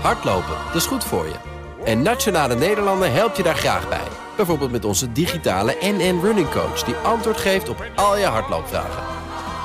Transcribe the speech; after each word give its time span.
Hardlopen, 0.00 0.56
dat 0.66 0.74
is 0.74 0.86
goed 0.86 1.04
voor 1.04 1.24
je. 1.26 1.34
En 1.84 2.02
Nationale 2.02 2.54
Nederlanden 2.54 3.12
helpt 3.12 3.36
je 3.36 3.42
daar 3.42 3.56
graag 3.56 3.88
bij. 3.88 4.08
Bijvoorbeeld 4.36 4.70
met 4.70 4.84
onze 4.84 5.12
digitale 5.12 5.76
NN 5.80 6.20
Running 6.22 6.50
Coach... 6.50 6.82
die 6.82 6.94
antwoord 6.94 7.36
geeft 7.36 7.68
op 7.68 7.84
al 7.94 8.18
je 8.18 8.24
hardloopvragen. 8.24 9.02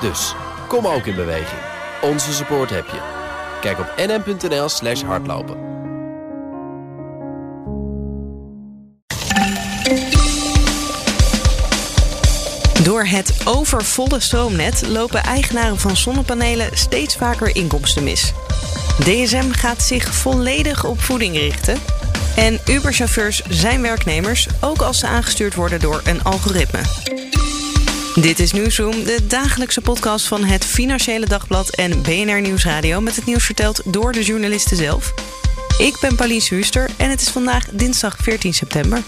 Dus, 0.02 0.36
kom 0.68 0.88
ook 0.88 1.06
in 1.06 1.16
beweging. 1.16 1.62
Onze 2.02 2.34
support 2.34 2.70
heb 2.70 2.86
je. 2.86 3.00
Kijk 3.62 3.80
op 3.80 3.94
nn.nl 3.98 4.70
slash 4.70 5.02
hardlopen. 5.02 5.70
Door 12.84 13.04
het 13.04 13.42
overvolle 13.46 14.20
stroomnet 14.20 14.88
lopen 14.88 15.24
eigenaren 15.24 15.78
van 15.78 15.98
zonnepanelen 15.98 16.70
steeds 16.74 17.16
vaker 17.16 17.56
inkomsten 17.56 18.04
mis. 18.04 18.34
DSM 19.04 19.52
gaat 19.52 19.82
zich 19.82 20.14
volledig 20.14 20.84
op 20.86 21.02
voeding 21.02 21.36
richten. 21.36 21.78
En 22.36 22.60
Uber-chauffeurs 22.68 23.42
zijn 23.50 23.82
werknemers, 23.82 24.48
ook 24.60 24.82
als 24.82 25.00
ze 25.00 25.08
aangestuurd 25.08 25.56
worden 25.56 25.80
door 25.80 26.02
een 26.04 26.24
algoritme. 26.24 26.80
Dit 28.16 28.40
is 28.40 28.52
Nieuwsroom, 28.52 29.04
de 29.04 29.20
dagelijkse 29.28 29.82
podcast 29.82 30.28
van 30.28 30.44
het 30.44 30.66
Financiële 30.66 31.26
Dagblad 31.26 31.70
en 31.70 32.02
BNR 32.02 32.42
Nieuwsradio... 32.42 33.02
met 33.02 33.16
het 33.16 33.26
nieuws 33.26 33.46
verteld 33.46 33.94
door 33.94 34.12
de 34.12 34.24
journalisten 34.24 34.78
zelf. 34.78 35.14
Ik 35.78 35.98
ben 36.02 36.16
Pauline 36.16 36.46
Huuster 36.50 36.90
en 36.98 37.10
het 37.10 37.22
is 37.22 37.30
vandaag 37.30 37.70
dinsdag 37.72 38.18
14 38.18 38.54
september. 38.54 39.02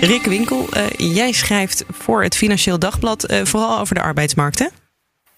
Rick 0.00 0.24
Winkel, 0.24 0.68
uh, 0.76 1.14
jij 1.14 1.32
schrijft 1.32 1.84
voor 1.90 2.22
het 2.22 2.36
Financieel 2.36 2.78
Dagblad 2.78 3.30
uh, 3.30 3.44
vooral 3.44 3.78
over 3.78 3.94
de 3.94 4.02
arbeidsmarkt, 4.02 4.58
hè? 4.58 4.66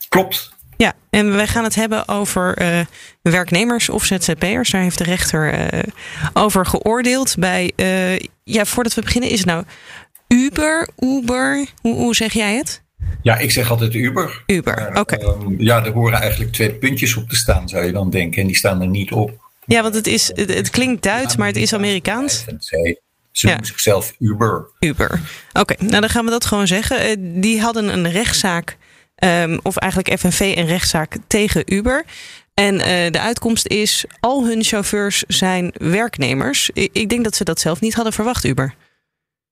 Klopt. 0.08 0.58
Ja, 0.80 0.92
en 1.10 1.32
wij 1.36 1.46
gaan 1.46 1.64
het 1.64 1.74
hebben 1.74 2.08
over 2.08 2.62
uh, 2.62 2.80
werknemers 3.22 3.88
of 3.88 4.04
ZZP'ers. 4.04 4.70
Daar 4.70 4.82
heeft 4.82 4.98
de 4.98 5.04
rechter 5.04 5.70
over 6.32 6.66
geoordeeld. 6.66 7.34
Bij, 7.38 7.72
ja, 8.44 8.64
voordat 8.64 8.94
we 8.94 9.00
beginnen, 9.00 9.30
is 9.30 9.38
het 9.38 9.46
nou 9.46 9.64
Uber, 10.28 10.88
Uber, 10.98 11.66
hoe, 11.80 11.94
hoe 11.94 12.14
zeg 12.14 12.32
jij 12.32 12.56
het? 12.56 12.82
Ja, 13.22 13.38
ik 13.38 13.50
zeg 13.50 13.70
altijd 13.70 13.94
Uber. 13.94 14.42
Uber, 14.46 14.88
oké. 14.88 15.00
Okay. 15.00 15.18
Um, 15.18 15.54
ja, 15.58 15.84
er 15.84 15.92
horen 15.92 16.20
eigenlijk 16.20 16.52
twee 16.52 16.72
puntjes 16.72 17.16
op 17.16 17.28
te 17.28 17.36
staan, 17.36 17.68
zou 17.68 17.84
je 17.84 17.92
dan 17.92 18.10
denken. 18.10 18.40
En 18.40 18.46
die 18.46 18.56
staan 18.56 18.80
er 18.80 18.88
niet 18.88 19.12
op. 19.12 19.48
Ja, 19.66 19.82
want 19.82 19.94
het, 19.94 20.06
is, 20.06 20.30
het, 20.34 20.54
het 20.54 20.70
klinkt 20.70 21.02
Duits, 21.02 21.36
maar 21.36 21.46
het 21.46 21.56
is 21.56 21.74
Amerikaans. 21.74 22.44
Ze 23.30 23.46
noemen 23.46 23.66
zichzelf 23.66 24.14
Uber. 24.18 24.70
Uber. 24.80 25.20
Oké, 25.52 25.74
nou 25.78 26.00
dan 26.00 26.08
gaan 26.08 26.24
we 26.24 26.30
dat 26.30 26.44
gewoon 26.44 26.66
zeggen. 26.66 27.40
die 27.40 27.60
hadden 27.60 27.88
een 27.88 28.10
rechtszaak, 28.10 28.76
um, 29.20 29.60
of 29.62 29.76
eigenlijk 29.76 30.20
FNV 30.20 30.54
een 30.56 30.66
rechtszaak 30.66 31.16
tegen 31.26 31.74
Uber. 31.74 32.04
En 32.54 32.74
uh, 32.74 32.80
de 32.82 33.20
uitkomst 33.20 33.66
is, 33.66 34.04
al 34.20 34.46
hun 34.46 34.62
chauffeurs 34.62 35.24
zijn 35.28 35.72
werknemers. 35.74 36.70
Ik, 36.72 36.90
ik 36.92 37.08
denk 37.08 37.24
dat 37.24 37.36
ze 37.36 37.44
dat 37.44 37.60
zelf 37.60 37.80
niet 37.80 37.94
hadden 37.94 38.12
verwacht, 38.12 38.44
Uber. 38.44 38.74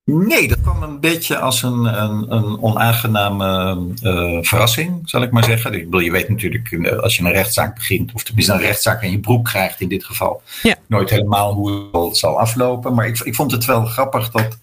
Nee, 0.05 0.48
dat 0.48 0.61
kwam 0.61 0.83
een 0.83 1.00
beetje 1.00 1.39
als 1.39 1.62
een, 1.62 1.84
een, 2.02 2.33
een 2.33 2.62
onaangename 2.62 3.78
uh, 4.02 4.39
verrassing, 4.42 5.00
zal 5.05 5.22
ik 5.22 5.30
maar 5.30 5.44
zeggen. 5.44 5.72
Ik 5.72 5.84
bedoel, 5.84 6.00
je 6.00 6.11
weet 6.11 6.28
natuurlijk, 6.28 6.96
als 7.00 7.16
je 7.16 7.24
een 7.24 7.33
rechtszaak 7.33 7.74
begint, 7.74 8.12
of 8.14 8.22
tenminste 8.22 8.52
een 8.52 8.61
rechtszaak 8.61 9.02
in 9.02 9.11
je 9.11 9.20
broek 9.20 9.44
krijgt 9.44 9.80
in 9.80 9.89
dit 9.89 10.05
geval, 10.05 10.42
ja. 10.62 10.74
nooit 10.86 11.11
helemaal 11.11 11.52
hoe 11.52 12.06
het 12.06 12.16
zal 12.16 12.39
aflopen. 12.39 12.94
Maar 12.94 13.06
ik, 13.06 13.20
ik 13.20 13.34
vond 13.34 13.52
het 13.52 13.64
wel 13.64 13.84
grappig 13.84 14.30
dat 14.30 14.58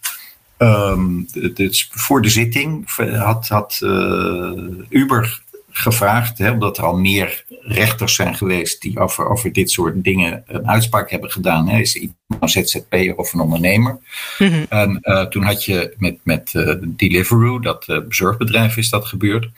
um, 0.57 1.27
het, 1.33 1.87
voor 1.91 2.21
de 2.21 2.29
zitting 2.29 2.89
had, 3.17 3.47
had 3.47 3.79
uh, 3.83 4.51
Uber 4.89 5.43
gevraagd, 5.77 6.37
hè, 6.37 6.51
omdat 6.51 6.77
er 6.77 6.83
al 6.83 6.97
meer 6.97 7.43
rechters 7.61 8.15
zijn 8.15 8.35
geweest 8.35 8.81
die 8.81 8.99
over, 8.99 9.29
over 9.29 9.53
dit 9.53 9.71
soort 9.71 10.03
dingen 10.03 10.43
een 10.47 10.67
uitspraak 10.67 11.09
hebben 11.09 11.31
gedaan. 11.31 11.67
Hè. 11.67 11.79
Is 11.79 11.95
iemand 11.95 12.15
een 12.39 12.49
ZZP'er 12.49 13.15
of 13.15 13.33
een 13.33 13.39
ondernemer? 13.39 13.97
Mm-hmm. 14.37 14.65
En 14.69 14.99
uh, 15.01 15.21
toen 15.21 15.43
had 15.43 15.65
je 15.65 15.93
met, 15.97 16.17
met 16.23 16.53
uh, 16.53 16.73
Deliveroo, 16.81 17.59
dat 17.59 17.87
uh, 17.87 18.01
bezorgbedrijf, 18.07 18.77
is 18.77 18.89
dat 18.89 19.05
gebeurd. 19.05 19.49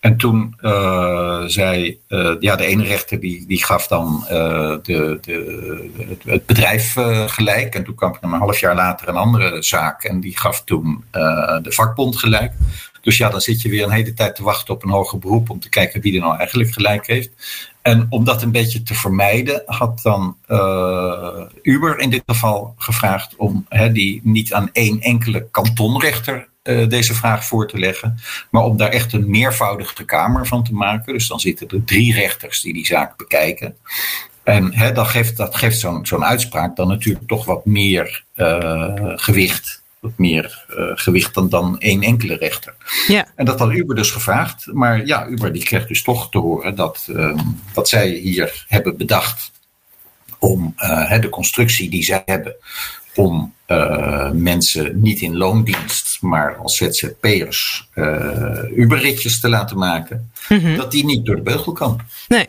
En 0.00 0.16
toen 0.16 0.54
zei 1.46 2.00
ja, 2.40 2.56
de 2.56 2.66
ene 2.66 2.84
rechter 2.84 3.20
die, 3.20 3.46
die 3.46 3.64
gaf 3.64 3.86
dan 3.86 4.24
de, 4.28 5.18
de, 5.20 5.90
het, 6.08 6.22
het 6.24 6.46
bedrijf 6.46 6.94
gelijk. 7.26 7.74
En 7.74 7.84
toen 7.84 7.94
kwam 7.94 8.12
er 8.12 8.18
een 8.20 8.38
half 8.38 8.60
jaar 8.60 8.74
later 8.74 9.08
een 9.08 9.16
andere 9.16 9.62
zaak 9.62 10.04
en 10.04 10.20
die 10.20 10.38
gaf 10.38 10.64
toen 10.64 11.04
de 11.62 11.72
vakbond 11.72 12.18
gelijk. 12.18 12.52
Dus 13.06 13.16
ja, 13.16 13.30
dan 13.30 13.40
zit 13.40 13.62
je 13.62 13.68
weer 13.68 13.84
een 13.84 13.90
hele 13.90 14.14
tijd 14.14 14.36
te 14.36 14.42
wachten 14.42 14.74
op 14.74 14.82
een 14.82 14.90
hoger 14.90 15.18
beroep 15.18 15.50
om 15.50 15.60
te 15.60 15.68
kijken 15.68 16.00
wie 16.00 16.14
er 16.14 16.20
nou 16.20 16.36
eigenlijk 16.36 16.72
gelijk 16.72 17.06
heeft. 17.06 17.30
En 17.82 18.06
om 18.08 18.24
dat 18.24 18.42
een 18.42 18.50
beetje 18.50 18.82
te 18.82 18.94
vermijden, 18.94 19.62
had 19.66 20.00
dan 20.02 20.36
uh, 20.48 21.40
Uber 21.62 21.98
in 21.98 22.10
dit 22.10 22.22
geval 22.26 22.74
gevraagd 22.76 23.36
om 23.36 23.66
hè, 23.68 23.92
die 23.92 24.20
niet 24.24 24.52
aan 24.52 24.68
één 24.72 25.00
enkele 25.00 25.48
kantonrechter 25.50 26.48
uh, 26.62 26.88
deze 26.88 27.14
vraag 27.14 27.44
voor 27.44 27.68
te 27.68 27.78
leggen, 27.78 28.18
maar 28.50 28.64
om 28.64 28.76
daar 28.76 28.90
echt 28.90 29.12
een 29.12 29.30
meervoudige 29.30 30.04
kamer 30.04 30.46
van 30.46 30.64
te 30.64 30.74
maken. 30.74 31.12
Dus 31.12 31.28
dan 31.28 31.40
zitten 31.40 31.68
er 31.68 31.84
drie 31.84 32.14
rechters 32.14 32.60
die 32.60 32.72
die 32.72 32.86
zaak 32.86 33.16
bekijken. 33.16 33.76
En 34.42 34.74
hè, 34.74 34.92
dat 34.92 35.06
geeft, 35.06 35.36
dat 35.36 35.56
geeft 35.56 35.78
zo'n 36.02 36.24
uitspraak 36.24 36.76
dan 36.76 36.88
natuurlijk 36.88 37.26
toch 37.26 37.44
wat 37.44 37.66
meer 37.66 38.24
uh, 38.36 38.92
gewicht 38.94 39.84
meer 40.16 40.64
uh, 40.70 40.76
gewicht 40.94 41.34
dan, 41.34 41.48
dan 41.48 41.80
één 41.80 42.02
enkele 42.02 42.36
rechter. 42.36 42.74
Ja. 43.06 43.26
En 43.34 43.44
dat 43.44 43.58
had 43.58 43.72
Uber 43.72 43.96
dus 43.96 44.10
gevraagd. 44.10 44.66
Maar 44.72 45.06
ja, 45.06 45.26
Uber 45.26 45.52
die 45.52 45.64
kreeg 45.64 45.86
dus 45.86 46.02
toch 46.02 46.30
te 46.30 46.38
horen 46.38 46.74
dat, 46.74 47.06
uh, 47.10 47.38
dat 47.74 47.88
zij 47.88 48.08
hier 48.08 48.64
hebben 48.68 48.96
bedacht 48.96 49.52
om 50.38 50.74
uh, 50.78 51.20
de 51.20 51.28
constructie 51.28 51.90
die 51.90 52.04
zij 52.04 52.22
hebben 52.24 52.56
om 53.14 53.54
mensen 54.32 55.00
niet 55.00 55.20
in 55.20 55.36
loondienst, 55.36 56.18
maar 56.20 56.56
als 56.56 56.76
ZZP'ers 56.76 57.88
Uberritjes 58.76 59.40
te 59.40 59.48
laten 59.48 59.78
maken, 59.78 60.30
mm-hmm. 60.48 60.76
dat 60.76 60.90
die 60.90 61.04
niet 61.04 61.24
door 61.24 61.36
de 61.36 61.42
beugel 61.42 61.72
kan. 61.72 62.00
Nee. 62.28 62.46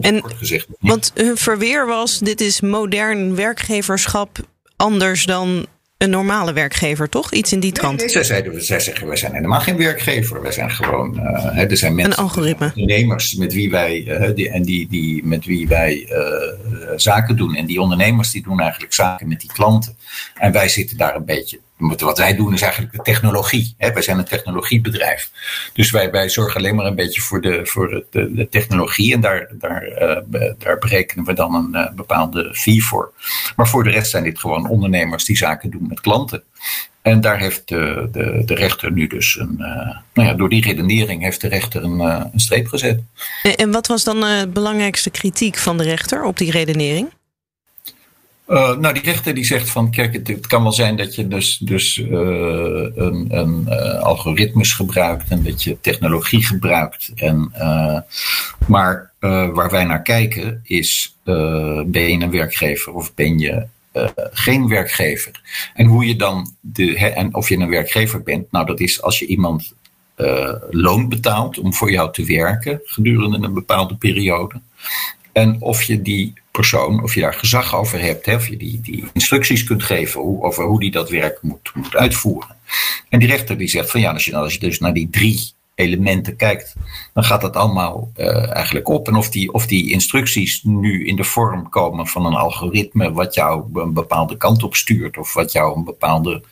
En, 0.00 0.22
gezegd, 0.36 0.66
want 0.80 1.12
hun 1.14 1.36
verweer 1.36 1.86
was, 1.86 2.18
dit 2.18 2.40
is 2.40 2.60
modern 2.60 3.34
werkgeverschap 3.34 4.38
anders 4.76 5.26
dan 5.26 5.66
een 6.06 6.12
normale 6.12 6.52
werkgever, 6.52 7.08
toch? 7.08 7.32
Iets 7.32 7.52
in 7.52 7.60
die 7.60 7.72
trant. 7.72 7.96
Nee, 7.96 8.04
nee, 8.04 8.14
zij, 8.14 8.24
zeiden, 8.24 8.64
zij 8.64 8.80
zeggen, 8.80 9.06
wij 9.06 9.16
zijn 9.16 9.34
helemaal 9.34 9.60
geen 9.60 9.76
werkgever. 9.76 10.42
Wij 10.42 10.52
zijn 10.52 10.70
gewoon, 10.70 11.16
uh, 11.16 11.70
er 11.70 11.76
zijn 11.76 11.94
mensen, 11.94 12.12
een 12.12 12.18
algoritme. 12.18 12.72
ondernemers 12.74 13.34
met 13.34 13.52
wie 13.52 13.70
wij, 13.70 14.04
uh, 14.06 14.34
die, 14.34 14.50
en 14.50 14.62
die, 14.62 14.88
die, 14.88 15.24
met 15.24 15.44
wie 15.44 15.68
wij 15.68 16.08
uh, 16.10 16.18
zaken 16.96 17.36
doen. 17.36 17.54
En 17.54 17.66
die 17.66 17.80
ondernemers 17.80 18.30
die 18.30 18.42
doen 18.42 18.60
eigenlijk 18.60 18.92
zaken 18.92 19.28
met 19.28 19.40
die 19.40 19.52
klanten. 19.52 19.96
En 20.34 20.52
wij 20.52 20.68
zitten 20.68 20.96
daar 20.96 21.16
een 21.16 21.24
beetje 21.24 21.60
wat 21.76 22.18
wij 22.18 22.36
doen 22.36 22.52
is 22.52 22.62
eigenlijk 22.62 22.92
de 22.92 23.02
technologie. 23.02 23.74
Hè? 23.78 23.92
Wij 23.92 24.02
zijn 24.02 24.18
een 24.18 24.24
technologiebedrijf. 24.24 25.30
Dus 25.72 25.90
wij, 25.90 26.10
wij 26.10 26.28
zorgen 26.28 26.60
alleen 26.60 26.74
maar 26.74 26.86
een 26.86 26.94
beetje 26.94 27.20
voor 27.20 27.40
de, 27.40 27.60
voor 27.66 28.04
de, 28.10 28.34
de 28.34 28.48
technologie. 28.48 29.12
En 29.12 29.20
daar, 29.20 29.48
daar, 29.52 29.84
uh, 30.32 30.50
daar 30.58 30.78
berekenen 30.78 31.24
we 31.24 31.32
dan 31.32 31.54
een 31.54 31.70
uh, 31.72 31.92
bepaalde 31.92 32.54
fee 32.54 32.84
voor. 32.84 33.12
Maar 33.56 33.68
voor 33.68 33.84
de 33.84 33.90
rest 33.90 34.10
zijn 34.10 34.24
dit 34.24 34.38
gewoon 34.38 34.68
ondernemers 34.68 35.24
die 35.24 35.36
zaken 35.36 35.70
doen 35.70 35.86
met 35.88 36.00
klanten. 36.00 36.42
En 37.02 37.20
daar 37.20 37.38
heeft 37.38 37.68
de, 37.68 38.08
de, 38.12 38.42
de 38.44 38.54
rechter 38.54 38.92
nu 38.92 39.06
dus 39.06 39.38
een. 39.38 39.56
Uh, 39.58 39.96
nou 40.14 40.28
ja, 40.28 40.34
door 40.34 40.48
die 40.48 40.62
redenering 40.62 41.22
heeft 41.22 41.40
de 41.40 41.48
rechter 41.48 41.84
een, 41.84 42.00
een 42.00 42.40
streep 42.40 42.66
gezet. 42.66 43.00
En 43.56 43.70
wat 43.70 43.86
was 43.86 44.04
dan 44.04 44.20
de 44.20 44.50
belangrijkste 44.52 45.10
kritiek 45.10 45.56
van 45.56 45.76
de 45.76 45.84
rechter 45.84 46.24
op 46.24 46.38
die 46.38 46.50
redenering? 46.50 47.08
Uh, 48.48 48.76
nou, 48.76 48.94
die 48.94 49.02
rechter 49.02 49.34
die 49.34 49.44
zegt 49.44 49.70
van, 49.70 49.90
kijk, 49.90 50.28
het, 50.28 50.46
kan 50.46 50.62
wel 50.62 50.72
zijn 50.72 50.96
dat 50.96 51.14
je 51.14 51.28
dus, 51.28 51.58
dus 51.58 51.98
uh, 51.98 52.08
een, 52.94 53.26
een 53.28 53.66
uh, 53.68 54.02
algoritmes 54.02 54.72
gebruikt 54.72 55.30
en 55.30 55.42
dat 55.42 55.62
je 55.62 55.80
technologie 55.80 56.46
gebruikt. 56.46 57.12
En, 57.14 57.52
maar 58.66 59.12
waar 59.52 59.70
wij 59.70 59.84
naar 59.84 60.02
kijken 60.02 60.60
is, 60.64 61.16
ben 61.24 61.86
je 61.92 62.20
een 62.20 62.30
werkgever 62.30 62.92
of 62.92 63.14
ben 63.14 63.38
je 63.38 63.66
geen 64.32 64.68
werkgever? 64.68 65.40
En 65.74 65.86
hoe 65.86 66.06
je 66.06 66.16
dan, 66.16 66.54
de, 66.60 66.98
en 66.98 67.34
of 67.34 67.48
je 67.48 67.56
een 67.56 67.68
werkgever 67.68 68.22
bent, 68.22 68.52
nou 68.52 68.66
dat 68.66 68.80
is 68.80 69.02
als 69.02 69.18
je 69.18 69.26
iemand 69.26 69.74
loon 70.70 71.08
betaalt 71.08 71.58
om 71.58 71.74
voor 71.74 71.90
jou 71.90 72.12
te 72.12 72.24
werken 72.24 72.80
gedurende 72.84 73.46
een 73.46 73.54
bepaalde 73.54 73.96
periode. 73.96 74.60
En 75.32 75.60
of 75.60 75.82
je 75.82 76.02
die 76.02 76.32
persoon, 76.56 77.02
of 77.02 77.14
je 77.14 77.20
daar 77.20 77.34
gezag 77.34 77.74
over 77.74 78.00
hebt, 78.00 78.26
hè, 78.26 78.34
of 78.34 78.48
je 78.48 78.56
die, 78.56 78.80
die 78.80 79.08
instructies 79.12 79.64
kunt 79.64 79.82
geven 79.82 80.42
over 80.42 80.64
hoe 80.64 80.80
die 80.80 80.90
dat 80.90 81.10
werk 81.10 81.38
moet, 81.42 81.70
moet 81.74 81.96
uitvoeren. 81.96 82.56
En 83.08 83.18
die 83.18 83.28
rechter 83.28 83.58
die 83.58 83.68
zegt 83.68 83.90
van 83.90 84.00
ja, 84.00 84.12
als 84.32 84.54
je, 84.54 84.60
dus 84.60 84.78
naar 84.78 84.92
die 84.92 85.10
drie 85.10 85.52
elementen 85.74 86.36
kijkt, 86.36 86.74
dan 87.14 87.24
gaat 87.24 87.40
dat 87.40 87.56
allemaal 87.56 88.10
uh, 88.16 88.54
eigenlijk 88.54 88.88
op. 88.88 89.08
En 89.08 89.14
of 89.14 89.30
die, 89.30 89.52
of 89.52 89.66
die 89.66 89.90
instructies 89.90 90.62
nu 90.62 91.06
in 91.06 91.16
de 91.16 91.24
vorm 91.24 91.68
komen 91.68 92.06
van 92.06 92.26
een 92.26 92.34
algoritme 92.34 93.12
wat 93.12 93.34
jou 93.34 93.64
een 93.74 93.92
bepaalde 93.92 94.36
kant 94.36 94.62
op 94.62 94.74
stuurt, 94.74 95.18
of 95.18 95.34
wat 95.34 95.52
jou 95.52 95.76
een 95.76 95.84
bepaalde 95.84 96.42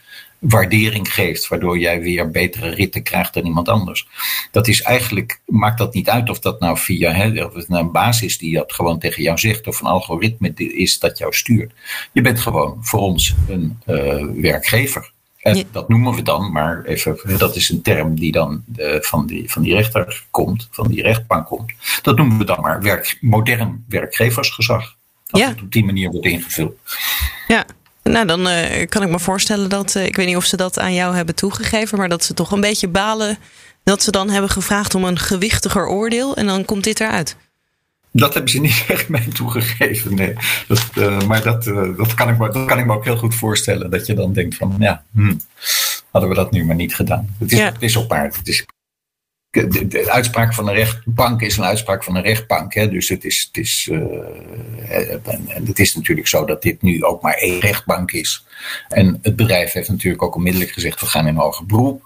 waardering 0.49 1.13
geeft, 1.15 1.49
waardoor 1.49 1.79
jij 1.79 2.01
weer 2.01 2.31
betere 2.31 2.69
ritten 2.69 3.03
krijgt 3.03 3.35
dan 3.35 3.45
iemand 3.45 3.69
anders. 3.69 4.07
Dat 4.51 4.69
is 4.69 4.83
eigenlijk, 4.83 5.41
maakt 5.47 5.79
dat 5.79 5.95
niet 5.95 6.09
uit 6.09 6.31
of 6.31 6.39
dat 6.39 6.61
nou 6.61 6.79
via, 6.79 7.13
hè, 7.13 7.45
of 7.45 7.55
het 7.55 7.69
nou 7.69 7.85
een 7.85 7.93
basis 7.93 8.39
die 8.39 8.55
dat 8.55 8.73
gewoon 8.73 8.99
tegen 8.99 9.23
jou 9.23 9.39
zegt, 9.39 9.67
of 9.67 9.81
een 9.81 9.87
algoritme 9.87 10.53
is 10.55 10.99
dat 10.99 11.19
jou 11.19 11.33
stuurt. 11.33 11.73
Je 12.13 12.21
bent 12.21 12.41
gewoon 12.41 12.79
voor 12.81 13.01
ons 13.01 13.35
een 13.49 13.79
uh, 13.87 14.25
werkgever. 14.35 15.13
En 15.41 15.65
dat 15.71 15.89
noemen 15.89 16.15
we 16.15 16.23
dan, 16.23 16.53
maar 16.53 16.85
even, 16.85 17.39
dat 17.39 17.57
is 17.57 17.69
een 17.69 17.83
term 17.83 18.15
die 18.15 18.33
dan 18.33 18.65
uh, 18.77 19.01
van, 19.01 19.27
die, 19.27 19.51
van 19.51 19.63
die 19.63 19.75
rechter 19.75 20.25
komt, 20.31 20.69
van 20.71 20.89
die 20.89 21.03
rechtbank 21.03 21.47
komt. 21.47 21.73
Dat 22.03 22.17
noemen 22.17 22.39
we 22.39 22.45
dan 22.45 22.61
maar 22.61 22.83
werk, 22.83 23.19
modern 23.21 23.85
werkgeversgezag. 23.89 24.97
Als 25.31 25.43
ja. 25.43 25.49
het 25.49 25.63
op 25.63 25.73
die 25.73 25.85
manier 25.85 26.11
wordt 26.11 26.27
ingevuld. 26.27 26.79
Ja, 27.49 27.67
nou, 28.13 28.27
dan 28.27 28.49
uh, 28.49 28.87
kan 28.89 29.03
ik 29.03 29.09
me 29.09 29.19
voorstellen 29.19 29.69
dat, 29.69 29.95
uh, 29.95 30.05
ik 30.05 30.17
weet 30.17 30.27
niet 30.27 30.37
of 30.37 30.45
ze 30.45 30.57
dat 30.57 30.79
aan 30.79 30.95
jou 30.95 31.15
hebben 31.15 31.35
toegegeven, 31.35 31.99
maar 31.99 32.09
dat 32.09 32.25
ze 32.25 32.35
toch 32.35 32.51
een 32.51 32.61
beetje 32.61 32.89
balen 32.89 33.39
dat 33.85 34.03
ze 34.03 34.11
dan 34.11 34.31
hebben 34.31 34.51
gevraagd 34.51 34.95
om 34.95 35.05
een 35.05 35.19
gewichtiger 35.19 35.87
oordeel 35.87 36.37
en 36.37 36.47
dan 36.47 36.65
komt 36.65 36.85
dit 36.85 37.01
eruit. 37.01 37.37
Dat 38.11 38.35
hebben 38.35 38.51
ze 38.51 38.61
niet 38.69 38.85
echt 38.89 39.09
mij 39.09 39.29
toegegeven, 39.35 40.15
nee. 40.15 40.35
Dat, 40.69 40.91
uh, 40.95 41.21
maar 41.21 41.43
dat, 41.43 41.65
dat, 41.97 42.15
kan 42.15 42.29
ik 42.29 42.39
me, 42.39 42.51
dat 42.51 42.67
kan 42.67 42.79
ik 42.79 42.87
me 42.87 42.93
ook 42.93 43.05
heel 43.05 43.17
goed 43.17 43.35
voorstellen. 43.35 43.91
Dat 43.91 44.07
je 44.07 44.15
dan 44.15 44.33
denkt 44.33 44.57
van, 44.57 44.77
ja, 44.79 45.05
hm, 45.13 45.35
hadden 46.11 46.31
we 46.31 46.37
dat 46.37 46.51
nu 46.51 46.65
maar 46.65 46.77
niet 46.77 46.95
gedaan. 46.95 47.35
Het 47.39 47.53
is, 47.53 47.59
ja. 47.59 47.73
het 47.73 47.83
is 47.83 47.97
op 47.97 48.09
paard. 48.09 48.37
Het 48.37 48.49
is 48.49 48.65
de, 49.55 49.87
de, 49.87 50.11
uitspraak 50.11 50.55
van 50.55 50.69
een 50.69 50.75
rechtbank 50.75 51.41
is 51.43 51.57
een 51.57 51.65
uitspraak 51.65 52.05
van 52.05 52.17
een 52.17 52.23
rechtbank. 52.23 52.75
Hè? 52.75 52.89
Dus 52.89 53.09
het 53.09 53.25
is, 53.25 53.45
het, 53.47 53.57
is, 53.57 53.89
uh, 53.93 55.13
en 55.25 55.67
het 55.67 55.79
is 55.79 55.95
natuurlijk 55.95 56.29
zo 56.29 56.45
dat 56.45 56.63
dit 56.63 56.83
nu 56.83 57.05
ook 57.05 57.23
maar 57.23 57.35
één 57.35 57.61
rechtbank 57.61 58.13
is. 58.13 58.45
En 58.89 59.19
het 59.23 59.37
bedrijf 59.37 59.73
heeft 59.73 59.89
natuurlijk 59.89 60.23
ook 60.23 60.35
onmiddellijk 60.35 60.73
gezegd: 60.73 61.01
we 61.01 61.07
gaan 61.07 61.27
in 61.27 61.37
hoger 61.37 61.67
beroep. 61.67 62.03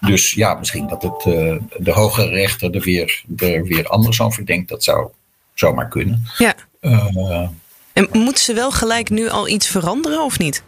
Dus 0.00 0.32
ja, 0.32 0.54
misschien 0.54 0.86
dat 0.86 1.02
het, 1.02 1.24
uh, 1.24 1.56
de 1.76 1.92
hogere 1.92 2.28
rechter 2.28 2.74
er 2.74 2.80
weer, 2.80 3.22
er 3.36 3.62
weer 3.62 3.86
anders 3.86 4.20
over 4.20 4.46
denkt. 4.46 4.68
Dat 4.68 4.84
zou 4.84 5.08
zomaar 5.54 5.88
kunnen. 5.88 6.24
Ja. 6.38 6.54
Uh, 6.80 7.48
en 7.92 8.08
moeten 8.12 8.44
ze 8.44 8.54
wel 8.54 8.70
gelijk 8.70 9.10
nu 9.10 9.28
al 9.28 9.48
iets 9.48 9.68
veranderen 9.68 10.24
of 10.24 10.38
niet? 10.38 10.62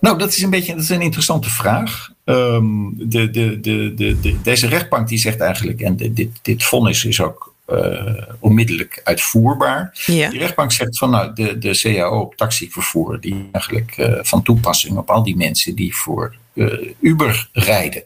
Nou, 0.00 0.18
dat 0.18 0.28
is 0.28 0.42
een 0.42 0.50
beetje 0.50 0.72
dat 0.72 0.82
is 0.82 0.88
een 0.88 1.00
interessante 1.00 1.50
vraag. 1.50 2.14
Um, 2.28 2.94
de, 2.96 3.30
de, 3.30 3.60
de, 3.60 3.94
de, 3.94 4.36
deze 4.42 4.66
rechtbank 4.66 5.08
die 5.08 5.18
zegt 5.18 5.40
eigenlijk, 5.40 5.80
en 5.80 5.96
dit, 5.96 6.30
dit 6.42 6.64
vonnis 6.64 7.04
is 7.04 7.20
ook 7.20 7.54
uh, 7.68 8.22
onmiddellijk 8.38 9.00
uitvoerbaar. 9.04 10.04
Ja. 10.06 10.30
Die 10.30 10.38
rechtbank 10.38 10.72
zegt 10.72 10.98
van 10.98 11.10
nou, 11.10 11.32
de, 11.34 11.58
de 11.58 11.78
CAO 11.78 12.20
op 12.20 12.36
taxivervoer, 12.36 13.20
die 13.20 13.48
eigenlijk 13.52 13.96
uh, 13.96 14.18
van 14.22 14.42
toepassing 14.42 14.96
op 14.96 15.10
al 15.10 15.22
die 15.22 15.36
mensen 15.36 15.74
die 15.74 15.96
voor 15.96 16.34
uh, 16.54 16.92
Uber 17.00 17.48
rijden. 17.52 18.02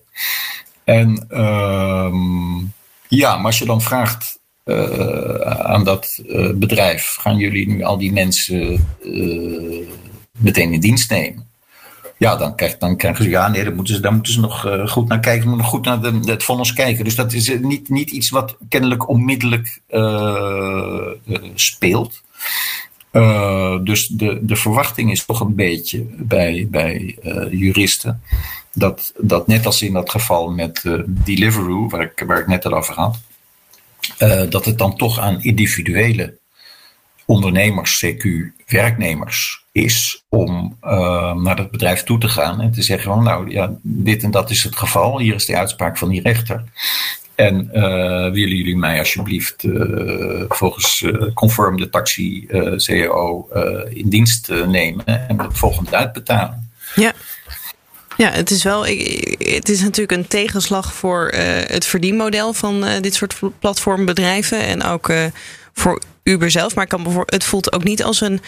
En 0.85 1.39
um, 1.41 2.73
ja, 3.09 3.37
maar 3.37 3.47
als 3.47 3.59
je 3.59 3.65
dan 3.65 3.83
vraagt 3.83 4.39
aan 5.49 5.85
dat 5.85 6.23
bedrijf, 6.55 7.17
gaan 7.21 7.37
jullie 7.37 7.69
nu 7.69 7.83
al 7.83 7.99
die 7.99 8.13
mensen 8.13 8.89
meteen 10.39 10.73
in 10.73 10.81
dienst 10.81 11.11
nemen? 11.11 11.50
Ja, 12.21 12.37
dan, 12.37 12.55
krijg, 12.55 12.79
dan 12.79 12.97
krijgen 12.97 13.25
ze, 13.25 13.31
ja, 13.31 13.49
nee, 13.49 13.65
dan 13.65 13.75
moeten 13.75 13.95
ze, 13.95 14.01
dan 14.01 14.15
moeten 14.15 14.33
ze 14.33 14.41
nog 14.41 14.67
uh, 14.67 14.89
goed 14.89 15.09
naar 15.09 15.21
kijken, 15.21 15.57
nog 15.57 15.67
goed 15.67 15.85
naar 15.85 16.01
de, 16.01 16.21
het 16.25 16.43
vonnis 16.43 16.73
kijken. 16.73 17.05
Dus 17.05 17.15
dat 17.15 17.33
is 17.33 17.49
uh, 17.49 17.61
niet, 17.61 17.89
niet 17.89 18.11
iets 18.11 18.31
wat 18.31 18.57
kennelijk 18.69 19.09
onmiddellijk 19.09 19.81
uh, 19.91 21.07
speelt. 21.55 22.23
dus 23.83 24.07
de, 24.07 24.39
de 24.43 24.57
verwachting 24.57 25.11
is 25.11 25.25
toch 25.25 25.41
een 25.41 25.55
beetje 25.55 26.07
bij, 26.17 26.67
bij 26.71 27.19
juristen 27.51 28.23
dat, 28.73 29.13
dat 29.19 29.47
net 29.47 29.67
als 29.67 29.83
in 29.83 29.93
dat 29.93 30.11
geval 30.11 30.51
met 30.51 30.83
Deliveroo, 31.07 31.89
waar 31.89 32.03
ik, 32.03 32.25
waar 32.27 32.41
ik 32.41 32.47
net 32.47 32.67
al 32.67 32.75
over 32.75 32.95
had, 32.95 33.19
dat 34.49 34.65
het 34.65 34.79
dan 34.79 34.97
toch 34.97 35.19
aan 35.19 35.43
individuele 35.43 36.39
ondernemers, 37.25 38.05
CQ, 38.07 38.29
werknemers 38.67 39.60
is 39.73 40.25
om 40.29 40.77
uh, 40.85 41.35
naar 41.35 41.57
het 41.57 41.71
bedrijf 41.71 42.03
toe 42.03 42.19
te 42.19 42.29
gaan 42.29 42.61
en 42.61 42.73
te 42.73 42.83
zeggen 42.83 43.13
van 43.13 43.23
nou 43.23 43.51
ja, 43.51 43.73
dit 43.83 44.23
en 44.23 44.31
dat 44.31 44.51
is 44.51 44.63
het 44.63 44.77
geval, 44.77 45.19
hier 45.19 45.35
is 45.35 45.47
de 45.47 45.57
uitspraak 45.57 45.99
van 45.99 46.09
die 46.09 46.23
rechter. 46.23 46.65
En 47.35 47.71
uh, 47.73 47.83
willen 48.23 48.57
jullie 48.57 48.77
mij 48.77 48.99
alsjeblieft 48.99 49.65
uh, 49.65 50.45
volgens 50.49 51.05
conform 51.35 51.77
de 51.77 51.89
taxi 51.89 52.47
CEO 52.77 53.49
in 53.89 54.09
dienst 54.09 54.49
nemen 54.67 55.07
en 55.29 55.39
het 55.39 55.59
volgende 55.59 55.97
uitbetalen? 55.97 56.71
Ja. 56.95 57.13
Ja, 58.17 58.31
het 58.31 58.51
is 58.51 58.63
wel. 58.63 58.87
Het 58.87 59.69
is 59.69 59.81
natuurlijk 59.81 60.13
een 60.13 60.29
tegenslag 60.29 60.95
voor 60.95 61.29
het 61.67 61.87
verdienmodel 61.87 62.53
van 62.53 62.85
dit 63.01 63.15
soort 63.15 63.41
platformbedrijven. 63.59 64.61
En 64.61 64.83
ook 64.83 65.13
voor 65.73 66.03
Uber 66.23 66.51
zelf. 66.51 66.75
Maar 66.75 66.89
het 67.27 67.45
voelt 67.45 67.73
ook 67.73 67.85
niet 67.85 68.03
als 68.03 68.21
een 68.21 68.41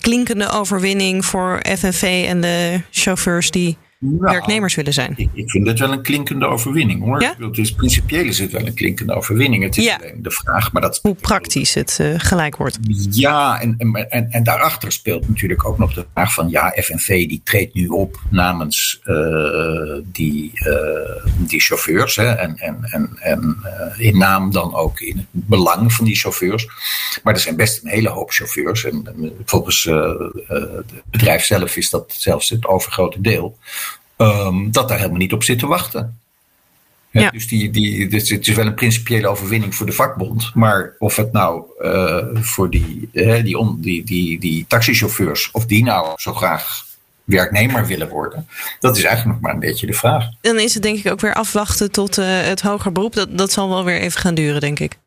klinkende 0.00 0.50
overwinning 0.50 1.24
voor 1.24 1.60
FNV 1.78 2.24
en 2.28 2.40
de 2.40 2.80
chauffeurs 2.90 3.50
die 3.50 3.76
nou, 4.04 4.32
werknemers 4.32 4.74
willen 4.74 4.92
zijn. 4.92 5.12
Ik, 5.16 5.28
ik, 5.32 5.50
vind 5.50 5.66
het 5.66 5.78
wel 5.78 5.92
een 5.92 6.02
klinkende 6.02 6.46
overwinning 6.46 7.02
hoor. 7.02 7.20
Ja? 7.20 7.34
Het 7.38 7.58
is, 7.58 7.72
principieel 7.72 8.24
is 8.24 8.38
het 8.38 8.52
wel 8.52 8.66
een 8.66 8.74
klinkende 8.74 9.14
overwinning. 9.14 9.62
Het 9.62 9.76
is 9.76 9.84
ja. 9.84 9.98
de 10.16 10.30
vraag, 10.30 10.72
maar 10.72 10.82
dat. 10.82 10.98
Hoe 11.02 11.14
praktisch 11.14 11.74
het 11.74 11.98
uh, 12.00 12.14
gelijk 12.16 12.56
wordt. 12.56 12.78
Ja, 13.10 13.60
en, 13.60 13.76
en, 14.08 14.30
en, 14.30 14.42
daarachter 14.42 14.92
speelt 14.92 15.28
natuurlijk 15.28 15.64
ook 15.64 15.78
nog 15.78 15.94
de 15.94 16.06
vraag 16.12 16.34
van 16.34 16.48
ja, 16.48 16.74
FNV 16.76 17.28
die 17.28 17.40
treedt 17.44 17.74
nu 17.74 17.86
op 17.86 18.20
namens 18.30 19.00
uh, 19.04 19.98
die, 20.04 20.50
uh, 20.54 21.32
die 21.36 21.60
chauffeurs. 21.60 22.16
Hè, 22.16 22.28
en 22.28 22.56
en, 22.56 22.78
en, 22.82 23.10
en 23.20 23.56
in 23.96 24.18
naam 24.18 24.52
dan 24.52 24.74
ook 24.74 25.00
in 25.00 25.16
het 25.16 25.26
belang 25.30 25.92
van 25.92 26.04
die 26.04 26.16
chauffeurs. 26.16 26.68
Maar 27.22 27.34
er 27.34 27.40
zijn 27.40 27.56
best 27.56 27.82
een 27.82 27.90
hele 27.90 28.08
hoop 28.08 28.30
chauffeurs. 28.30 28.84
En 28.84 29.32
volgens 29.44 29.84
het 30.46 30.92
bedrijf 31.10 31.44
zelf 31.44 31.76
is 31.76 31.90
dat 31.90 32.14
zelfs 32.16 32.48
het 32.48 32.66
overgrote 32.66 33.20
deel 33.20 33.58
um, 34.16 34.72
dat 34.72 34.88
daar 34.88 34.98
helemaal 34.98 35.18
niet 35.18 35.32
op 35.32 35.42
zit 35.42 35.58
te 35.58 35.66
wachten. 35.66 36.18
Ja. 37.20 37.30
Dus, 37.30 37.48
die, 37.48 37.70
die, 37.70 38.08
dus 38.08 38.28
het 38.28 38.48
is 38.48 38.54
wel 38.54 38.66
een 38.66 38.74
principiële 38.74 39.28
overwinning 39.28 39.74
voor 39.74 39.86
de 39.86 39.92
vakbond. 39.92 40.54
Maar 40.54 40.94
of 40.98 41.16
het 41.16 41.32
nou 41.32 41.64
uh, 41.80 42.24
voor 42.32 42.70
die, 42.70 43.08
uh, 43.12 43.44
die, 43.44 43.58
on, 43.58 43.80
die, 43.80 44.04
die, 44.04 44.40
die 44.40 44.64
taxichauffeurs, 44.68 45.50
of 45.50 45.66
die 45.66 45.84
nou 45.84 46.12
zo 46.16 46.32
graag 46.32 46.84
werknemer 47.24 47.86
willen 47.86 48.08
worden, 48.08 48.48
dat 48.80 48.96
is 48.96 49.04
eigenlijk 49.04 49.34
nog 49.34 49.44
maar 49.44 49.54
een 49.54 49.68
beetje 49.68 49.86
de 49.86 49.92
vraag. 49.92 50.28
Dan 50.40 50.58
is 50.58 50.74
het 50.74 50.82
denk 50.82 50.98
ik 50.98 51.12
ook 51.12 51.20
weer 51.20 51.34
afwachten 51.34 51.90
tot 51.90 52.18
uh, 52.18 52.26
het 52.40 52.60
hoger 52.60 52.92
beroep. 52.92 53.14
Dat, 53.14 53.38
dat 53.38 53.52
zal 53.52 53.68
wel 53.68 53.84
weer 53.84 54.00
even 54.00 54.20
gaan 54.20 54.34
duren, 54.34 54.60
denk 54.60 54.80
ik. 54.80 54.98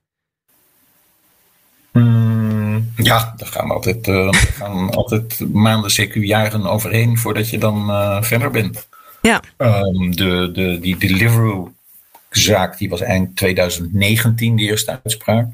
Mm, 1.92 2.92
ja, 2.95 3.33
daar 3.38 3.50
gaan 3.50 3.71
altijd, 3.71 4.07
gaan 4.60 4.89
altijd 4.89 5.39
maanden, 5.53 5.91
zeker 5.91 6.24
jaren 6.24 6.65
overheen 6.65 7.17
voordat 7.17 7.50
je 7.50 7.58
dan 7.58 7.88
verder 8.24 8.51
bent. 8.51 8.88
Ja. 9.21 9.41
Um, 9.57 10.15
de, 10.15 10.50
de, 10.53 10.79
die 10.81 10.97
Deliveroo-zaak 10.97 12.77
die 12.77 12.89
was 12.89 13.01
eind 13.01 13.36
2019, 13.36 14.55
de 14.55 14.63
eerste 14.63 15.00
uitspraak. 15.03 15.47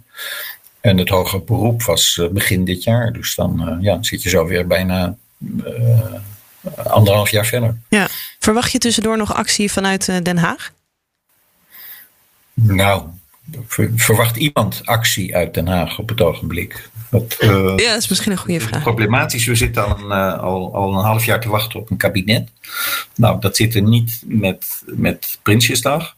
En 0.82 0.98
het 0.98 1.10
hoger 1.10 1.44
beroep 1.44 1.84
was 1.84 2.18
uh, 2.22 2.30
begin 2.30 2.66
dit 2.66 2.84
jaar. 2.84 3.14
Dus 3.14 3.36
dan 3.36 3.70
uh, 3.70 3.84
ja, 3.84 4.04
zit 4.04 4.24
je 4.24 4.30
zo 4.30 4.46
weer 4.46 4.68
bijna 4.68 5.16
uh, 5.38 6.14
anderhalf 6.76 7.30
jaar 7.30 7.46
verder. 7.46 7.78
Ja. 7.90 8.08
Verwacht 8.40 8.72
je 8.72 8.78
tussendoor 8.78 9.18
nog 9.18 9.34
actie 9.34 9.72
vanuit 9.72 10.26
Den 10.26 10.38
Haag? 10.38 10.72
Nou, 12.54 13.04
verwacht 13.96 14.38
iemand 14.38 14.82
actie 14.86 15.36
uit 15.36 15.54
Den 15.54 15.68
Haag 15.68 16.00
op 16.00 16.10
het 16.10 16.22
ogenblik? 16.22 16.90
Uh, 17.14 17.74
ja, 17.76 17.94
dat 17.94 18.02
is 18.02 18.08
misschien 18.08 18.32
een 18.32 18.38
goede 18.38 18.60
vraag. 18.60 18.84
Problematisch, 18.84 19.46
we 19.46 19.56
zitten 19.56 19.86
al 19.86 19.98
een, 19.98 20.06
uh, 20.06 20.40
al, 20.40 20.74
al 20.76 20.94
een 20.94 21.06
half 21.06 21.26
jaar 21.26 21.42
te 21.42 21.50
wachten 21.50 21.80
op 21.80 21.92
een 21.92 21.98
kabinet. 21.98 22.50
Nou, 23.16 23.40
dat 23.40 23.56
zit 23.56 23.76
er 23.76 23.82
niet 23.82 24.22
met, 24.26 24.84
met 24.86 25.40
Prinsjesdag. 25.44 26.16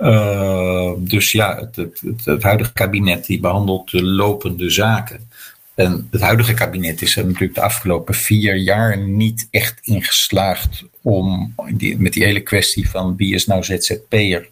Uh, 0.00 0.92
dus 0.98 1.32
ja, 1.32 1.56
het, 1.58 1.76
het, 1.76 2.00
het, 2.00 2.24
het, 2.24 2.42
huidige 2.42 2.72
kabinet 2.72 3.26
die 3.26 3.40
behandelt 3.40 3.90
de 3.90 4.02
lopende 4.02 4.70
zaken. 4.70 5.28
En 5.74 6.08
het 6.10 6.20
huidige 6.20 6.54
kabinet 6.54 7.02
is 7.02 7.16
er 7.16 7.26
natuurlijk 7.26 7.54
de 7.54 7.60
afgelopen 7.60 8.14
vier 8.14 8.56
jaar 8.56 8.98
niet 8.98 9.48
echt 9.50 9.78
in 9.82 10.02
geslaagd 10.02 10.84
om 11.02 11.54
die, 11.72 11.98
met 11.98 12.12
die 12.12 12.24
hele 12.24 12.40
kwestie 12.40 12.90
van 12.90 13.16
wie 13.16 13.34
is 13.34 13.46
nou 13.46 13.62
ZZP'er 13.62 14.48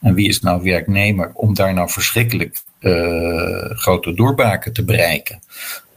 en 0.00 0.14
wie 0.14 0.28
is 0.28 0.40
nou 0.40 0.62
werknemer, 0.62 1.30
om 1.34 1.54
daar 1.54 1.74
nou 1.74 1.90
verschrikkelijk 1.90 2.60
grote 3.74 4.14
doorbraken 4.14 4.72
te 4.72 4.84
bereiken. 4.84 5.40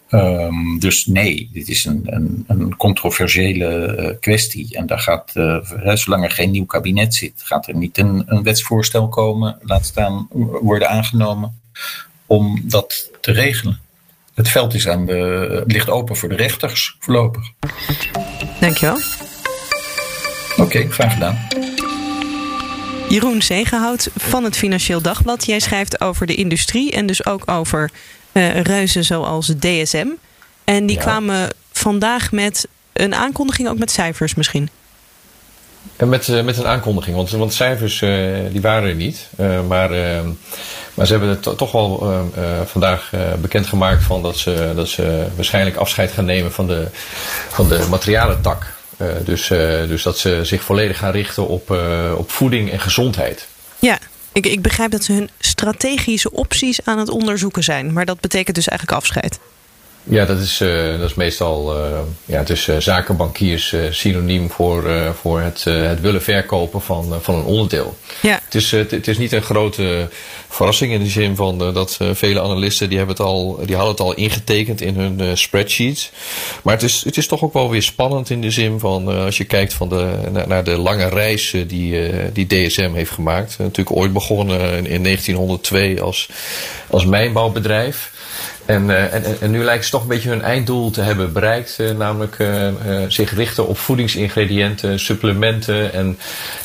Um, 0.10 0.80
dus 0.80 1.06
nee, 1.06 1.50
dit 1.54 1.68
is 1.68 1.86
een, 1.86 2.02
een, 2.06 2.44
een 2.48 2.76
controversiële 2.76 3.98
uh, 4.00 4.20
kwestie. 4.20 4.76
En 4.76 4.86
daar 4.86 5.00
gaat, 5.00 5.32
uh, 5.34 5.96
zolang 5.96 6.24
er 6.24 6.32
geen 6.32 6.52
nieuw 6.52 6.66
kabinet 6.66 7.16
zit, 7.16 7.34
gaat 7.44 7.68
er 7.68 7.76
niet 7.76 7.98
een, 7.98 8.24
een 8.26 8.44
wetsvoorstel 8.44 9.08
komen, 9.08 9.58
laat 9.62 9.86
staan 9.86 10.28
worden 10.62 10.90
aangenomen, 10.90 11.62
om 12.26 12.62
dat 12.64 13.10
te 13.22 13.32
regelen. 13.32 13.80
Het 14.34 14.50
veld 14.50 14.74
is 14.74 14.88
aan 14.88 15.06
de, 15.06 15.64
ligt 15.68 15.90
open 15.90 16.16
voor 16.16 16.30
de 16.30 16.36
rechters 16.36 16.96
voorlopig. 17.00 17.52
Dankjewel. 18.60 18.98
Oké, 20.58 20.92
graag 20.92 21.14
gedaan. 21.14 21.48
Jeroen 23.16 23.42
Zegenhout 23.42 24.10
van 24.18 24.44
het 24.44 24.58
Financieel 24.58 25.02
Dagblad. 25.02 25.46
Jij 25.46 25.60
schrijft 25.60 26.02
over 26.02 26.26
de 26.26 26.36
industrie 26.36 26.92
en 26.92 27.06
dus 27.06 27.26
ook 27.26 27.52
over 27.52 27.92
uh, 28.32 28.62
reuzen 28.62 29.04
zoals 29.04 29.54
DSM. 29.60 30.08
En 30.64 30.86
die 30.86 30.98
kwamen 30.98 31.50
vandaag 31.72 32.32
met 32.32 32.68
een 32.94 33.16
aankondiging, 33.16 33.68
ook 33.68 33.78
met 33.78 33.92
cijfers 33.92 34.36
misschien. 34.36 34.70
En 35.96 36.10
met, 36.10 36.28
uh, 36.28 36.44
met 36.44 36.58
een 36.58 36.68
aankondiging, 36.68 37.16
want, 37.16 37.30
want 37.30 37.54
cijfers 37.54 38.02
uh, 38.02 38.36
die 38.52 38.62
waren 38.62 38.90
er 38.90 38.96
niet. 38.96 39.30
maar, 39.68 39.90
maar 40.94 41.06
ze 41.06 41.12
hebben 41.12 41.30
het 41.30 41.58
toch 41.58 41.72
wel 41.72 42.24
vandaag 42.66 43.12
bekendgemaakt 43.42 44.04
van 44.04 44.22
dat 44.22 44.38
ze, 44.38 44.72
dat 44.76 44.88
ze 44.88 45.28
waarschijnlijk 45.36 45.76
afscheid 45.76 46.12
gaan 46.12 46.26
nemen 46.26 46.52
van 46.52 46.68
de, 46.68 46.88
van 47.50 47.70
de 47.70 47.86
materialentak. 47.90 48.75
Uh, 48.98 49.08
dus, 49.26 49.50
uh, 49.50 49.88
dus 49.88 50.04
dat 50.04 50.18
ze 50.18 50.40
zich 50.44 50.64
volledig 50.64 50.98
gaan 50.98 51.12
richten 51.12 51.48
op, 51.48 51.72
uh, 51.72 52.14
op 52.18 52.32
voeding 52.32 52.72
en 52.72 52.80
gezondheid. 52.80 53.48
Ja, 53.80 54.00
ik, 54.32 54.46
ik 54.46 54.62
begrijp 54.62 54.92
dat 54.92 55.04
ze 55.04 55.12
hun 55.12 55.30
strategische 55.40 56.32
opties 56.32 56.86
aan 56.86 57.00
het 57.00 57.10
onderzoeken 57.10 57.64
zijn. 57.64 57.94
Maar 57.94 58.06
dat 58.06 58.20
betekent 58.20 58.56
dus 58.56 58.68
eigenlijk 58.68 58.98
afscheid. 59.00 59.40
Ja, 60.10 60.26
dat 60.26 60.40
is, 60.40 60.62
uh, 60.62 61.00
dat 61.00 61.10
is 61.10 61.14
meestal 61.14 61.78
uh, 61.78 62.00
ja, 62.26 62.38
het 62.38 62.50
is, 62.50 62.68
uh, 62.68 62.78
zakenbankiers 62.78 63.76
synoniem 63.90 64.52
voor, 64.52 65.14
voor 65.22 65.40
het, 65.42 65.64
het 65.64 66.02
willen 66.02 66.22
verkopen 66.22 66.82
van, 66.82 67.18
van 67.22 67.36
een 67.36 67.44
onderdeel. 67.44 67.98
Ja. 68.22 68.40
Het, 68.46 68.56
is, 68.56 68.72
het 68.72 69.08
is 69.08 69.18
niet 69.18 69.32
een 69.32 69.42
grote 69.42 70.10
verrassing 70.48 70.92
in 70.92 71.04
de 71.04 71.10
zin 71.10 71.36
van 71.36 71.58
dat 71.58 71.98
vele 72.14 72.42
analisten 72.42 72.90
die 72.90 72.98
hebben 72.98 73.16
het 73.16 73.26
al, 73.26 73.60
die 73.66 73.76
hadden 73.76 73.94
het 73.94 74.04
al 74.04 74.14
ingetekend 74.14 74.82
in 74.82 74.96
hun 74.96 75.38
spreadsheets. 75.38 76.12
Maar 76.64 76.74
het 76.74 76.84
is, 76.84 77.04
het 77.06 77.18
is 77.18 77.28
toch 77.28 77.44
ook 77.44 77.54
wel 77.54 77.70
weer 77.70 77.84
spannend 77.84 78.30
in 78.30 78.42
de 78.42 78.52
zin 78.52 78.80
van 78.80 79.08
als 79.08 79.38
je 79.38 79.44
kijkt 79.44 79.74
van 79.74 79.90
de, 79.90 80.18
naar, 80.32 80.48
naar 80.48 80.64
de 80.64 80.78
lange 80.78 81.10
reis 81.10 81.56
die, 81.68 82.02
die 82.32 82.48
DSM 82.48 82.92
heeft 82.94 83.12
gemaakt. 83.12 83.58
natuurlijk 83.58 83.96
ooit 83.96 84.14
begonnen 84.14 84.60
in, 84.60 84.86
in 84.86 85.04
1902 85.04 86.02
als, 86.02 86.30
als 86.90 87.06
mijnbouwbedrijf. 87.06 88.14
En, 88.66 88.90
uh, 88.90 89.14
en, 89.14 89.42
en, 89.42 89.52
nu 89.52 89.64
lijkt 89.64 89.86
ze 89.86 89.92
toch 89.92 90.02
een 90.02 90.08
beetje 90.08 90.30
hun 90.30 90.42
einddoel 90.42 90.92
te 90.92 91.02
hebben 91.02 91.34
bereikt. 91.34 91.78
Uh, 91.80 91.92
namelijk 91.92 92.40
uh, 92.40 92.68
zich 93.08 93.36
richten 93.36 93.68
op 93.68 93.78
voedingsingrediënten, 93.78 95.00
supplementen 95.00 95.94
en, 95.94 96.18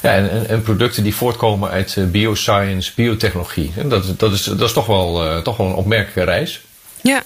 ja, 0.03 0.15
en, 0.15 0.49
en, 0.49 0.63
producten 0.63 1.03
die 1.03 1.15
voortkomen 1.15 1.71
uit 1.71 1.97
bioscience, 2.11 2.93
biotechnologie. 2.95 3.73
En 3.77 3.89
dat, 3.89 4.19
dat, 4.19 4.33
is, 4.33 4.43
dat 4.43 4.61
is 4.61 4.73
toch 4.73 4.87
wel, 4.87 5.43
toch 5.43 5.57
wel 5.57 5.67
een 5.67 5.75
opmerkelijke 5.75 6.25
reis. 6.25 6.61
Ja, 7.03 7.23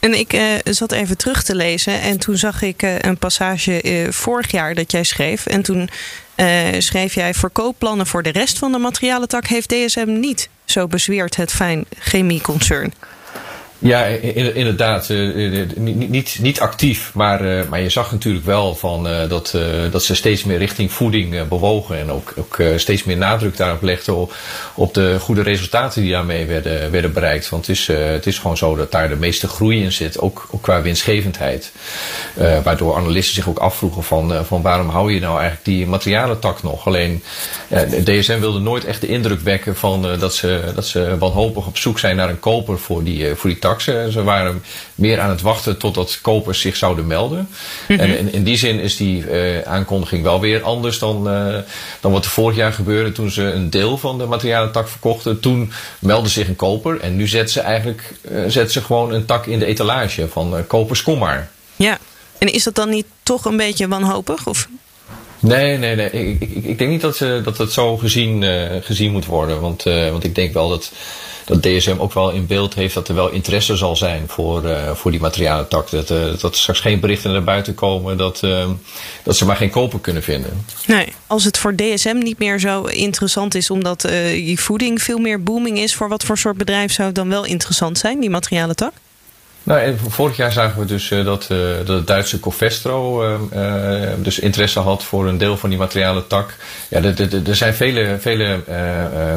en 0.00 0.18
ik 0.18 0.40
zat 0.64 0.92
even 0.92 1.16
terug 1.16 1.42
te 1.42 1.54
lezen 1.54 2.00
en 2.00 2.18
toen 2.18 2.36
zag 2.36 2.62
ik 2.62 2.82
een 3.00 3.18
passage 3.18 4.06
vorig 4.10 4.50
jaar 4.50 4.74
dat 4.74 4.90
jij 4.90 5.04
schreef. 5.04 5.46
En 5.46 5.62
toen 5.62 5.88
schreef 6.78 7.14
jij 7.14 7.34
verkoopplannen 7.34 8.06
voor 8.06 8.22
de 8.22 8.32
rest 8.32 8.58
van 8.58 8.72
de 8.72 8.78
materialentak 8.78 9.46
heeft 9.46 9.68
DSM 9.68 10.18
niet. 10.20 10.48
Zo 10.64 10.86
bezweert 10.86 11.36
het 11.36 11.52
fijn 11.52 11.84
chemieconcern. 11.98 12.92
Ja, 13.78 14.04
inderdaad. 14.04 15.10
Eh, 15.10 15.60
eh, 15.60 15.68
niet, 15.76 16.38
niet 16.40 16.60
actief, 16.60 17.10
maar, 17.14 17.58
eh, 17.58 17.68
maar 17.68 17.80
je 17.80 17.88
zag 17.88 18.12
natuurlijk 18.12 18.44
wel 18.44 18.74
van, 18.74 19.08
dat, 19.28 19.54
dat 19.90 20.04
ze 20.04 20.14
steeds 20.14 20.44
meer 20.44 20.58
richting 20.58 20.92
voeding 20.92 21.48
bewogen. 21.48 21.98
En 21.98 22.10
ook, 22.10 22.34
ook 22.36 22.62
steeds 22.76 23.04
meer 23.04 23.16
nadruk 23.16 23.56
daarop 23.56 23.82
legden 23.82 24.16
op, 24.16 24.34
op 24.74 24.94
de 24.94 25.16
goede 25.20 25.42
resultaten 25.42 26.02
die 26.02 26.10
daarmee 26.10 26.46
werden, 26.46 26.90
werden 26.90 27.12
bereikt. 27.12 27.48
Want 27.48 27.66
het 27.66 27.76
is, 27.76 27.86
het 27.86 28.26
is 28.26 28.38
gewoon 28.38 28.56
zo 28.56 28.76
dat 28.76 28.92
daar 28.92 29.08
de 29.08 29.16
meeste 29.16 29.48
groei 29.48 29.82
in 29.82 29.92
zit, 29.92 30.18
ook, 30.18 30.48
ook 30.50 30.62
qua 30.62 30.82
winstgevendheid. 30.82 31.72
waardoor 32.62 32.96
analisten 32.96 33.34
zich 33.34 33.48
ook 33.48 33.58
afvroegen 33.58 34.02
van, 34.02 34.44
van 34.44 34.62
waarom 34.62 34.88
hou 34.88 35.12
je 35.12 35.20
nou 35.20 35.38
eigenlijk 35.38 35.64
die 35.64 35.86
materialentak 35.86 36.62
nog? 36.62 36.86
Alleen 36.86 37.22
DSM 38.04 38.40
wilde 38.40 38.60
nooit 38.60 38.84
echt 38.84 39.00
de 39.00 39.06
indruk 39.06 39.40
wekken 39.40 39.76
van 39.76 40.18
dat, 40.18 40.34
ze, 40.34 40.60
dat 40.74 40.86
ze 40.86 41.18
wanhopig 41.18 41.66
op 41.66 41.76
zoek 41.76 41.98
zijn 41.98 42.16
naar 42.16 42.28
een 42.28 42.40
koper 42.40 42.78
voor 42.78 43.04
die, 43.04 43.34
voor 43.34 43.50
die 43.50 43.58
tak. 43.58 43.65
Ze 44.10 44.22
waren 44.24 44.62
meer 44.94 45.20
aan 45.20 45.30
het 45.30 45.40
wachten 45.40 45.78
totdat 45.78 46.18
kopers 46.22 46.60
zich 46.60 46.76
zouden 46.76 47.06
melden. 47.06 47.48
Mhm. 47.88 48.00
En 48.00 48.18
in, 48.18 48.32
in, 48.32 48.44
die 48.44 48.56
zin 48.56 48.80
is 48.80 48.96
die 48.96 49.24
uh, 49.30 49.60
aankondiging 49.62 50.22
wel 50.22 50.40
weer 50.40 50.62
anders 50.62 50.98
dan, 50.98 51.28
uh, 51.28 51.58
dan 52.00 52.12
wat 52.12 52.24
er 52.24 52.30
vorig 52.30 52.56
jaar 52.56 52.72
gebeurde 52.72 53.12
toen 53.12 53.30
ze 53.30 53.42
een 53.42 53.70
deel 53.70 53.98
van 53.98 54.18
de 54.18 54.26
materialentak 54.26 54.88
verkochten. 54.88 55.40
Toen 55.40 55.72
meldde 55.98 56.30
zich 56.30 56.48
een 56.48 56.56
koper 56.56 57.00
en 57.00 57.16
nu 57.16 57.28
zet 57.28 57.50
ze 57.50 57.60
eigenlijk 57.60 58.12
uh, 58.30 58.44
zet 58.46 58.72
ze 58.72 58.82
gewoon 58.82 59.12
een 59.12 59.24
tak 59.24 59.46
in 59.46 59.58
de 59.58 59.66
etalage 59.66 60.28
van 60.28 60.64
kopers 60.66 61.02
kom 61.02 61.18
maar. 61.18 61.50
Ja, 61.76 61.98
en 62.38 62.52
is 62.52 62.64
dat 62.64 62.74
dan 62.74 62.88
niet 62.88 63.06
toch 63.22 63.44
een 63.44 63.56
beetje 63.56 63.88
wanhopig? 63.88 64.46
Of? 64.46 64.68
Nee, 65.46 65.78
nee, 65.78 65.96
nee. 65.96 66.10
Ik, 66.10 66.40
ik, 66.40 66.64
ik 66.64 66.78
denk 66.78 66.90
niet 66.90 67.00
dat, 67.00 67.16
ze, 67.16 67.40
dat 67.44 67.58
het 67.58 67.72
zo 67.72 67.96
gezien, 67.96 68.44
gezien 68.82 69.12
moet 69.12 69.26
worden. 69.26 69.60
Want, 69.60 69.82
want 69.82 70.24
ik 70.24 70.34
denk 70.34 70.52
wel 70.52 70.68
dat 70.68 70.90
dat 71.46 71.62
DSM 71.62 71.94
ook 71.98 72.12
wel 72.12 72.30
in 72.30 72.46
beeld 72.46 72.74
heeft 72.74 72.94
dat 72.94 73.08
er 73.08 73.14
wel 73.14 73.30
interesse 73.30 73.76
zal 73.76 73.96
zijn 73.96 74.24
voor, 74.26 74.64
uh, 74.64 74.90
voor 74.90 75.10
die 75.10 75.20
materialentak. 75.20 75.90
Dat, 75.90 76.08
dat 76.08 76.42
er 76.42 76.54
straks 76.54 76.80
geen 76.80 77.00
berichten 77.00 77.32
naar 77.32 77.44
buiten 77.44 77.74
komen 77.74 78.16
dat, 78.16 78.42
uh, 78.44 78.68
dat 79.22 79.36
ze 79.36 79.44
maar 79.44 79.56
geen 79.56 79.70
koper 79.70 80.00
kunnen 80.00 80.22
vinden. 80.22 80.64
Nee, 80.86 81.12
als 81.26 81.44
het 81.44 81.58
voor 81.58 81.74
DSM 81.74 82.18
niet 82.18 82.38
meer 82.38 82.58
zo 82.58 82.82
interessant 82.82 83.54
is 83.54 83.70
omdat 83.70 84.02
je 84.02 84.54
voeding 84.56 85.02
veel 85.02 85.18
meer 85.18 85.42
booming 85.42 85.78
is, 85.78 85.94
voor 85.94 86.08
wat 86.08 86.24
voor 86.24 86.38
soort 86.38 86.56
bedrijf 86.56 86.92
zou 86.92 87.06
het 87.06 87.16
dan 87.16 87.28
wel 87.28 87.44
interessant 87.44 87.98
zijn, 87.98 88.20
die 88.20 88.30
materialentak? 88.30 88.92
Nou, 89.66 89.80
en 89.80 89.98
vorig 90.08 90.36
jaar 90.36 90.52
zagen 90.52 90.80
we 90.80 90.86
dus 90.86 91.10
uh, 91.10 91.24
dat, 91.24 91.48
uh, 91.52 91.58
dat 91.76 91.96
het 91.96 92.06
Duitse 92.06 92.40
Covestro 92.40 93.24
uh, 93.54 94.08
dus 94.18 94.38
interesse 94.38 94.80
had 94.80 95.04
voor 95.04 95.26
een 95.26 95.38
deel 95.38 95.56
van 95.56 95.68
die 95.68 95.78
materialen 95.78 96.26
tak. 96.26 96.54
Ja, 96.88 97.02
er 97.46 97.56
zijn 97.56 97.74
vele, 97.74 98.16
vele 98.20 98.60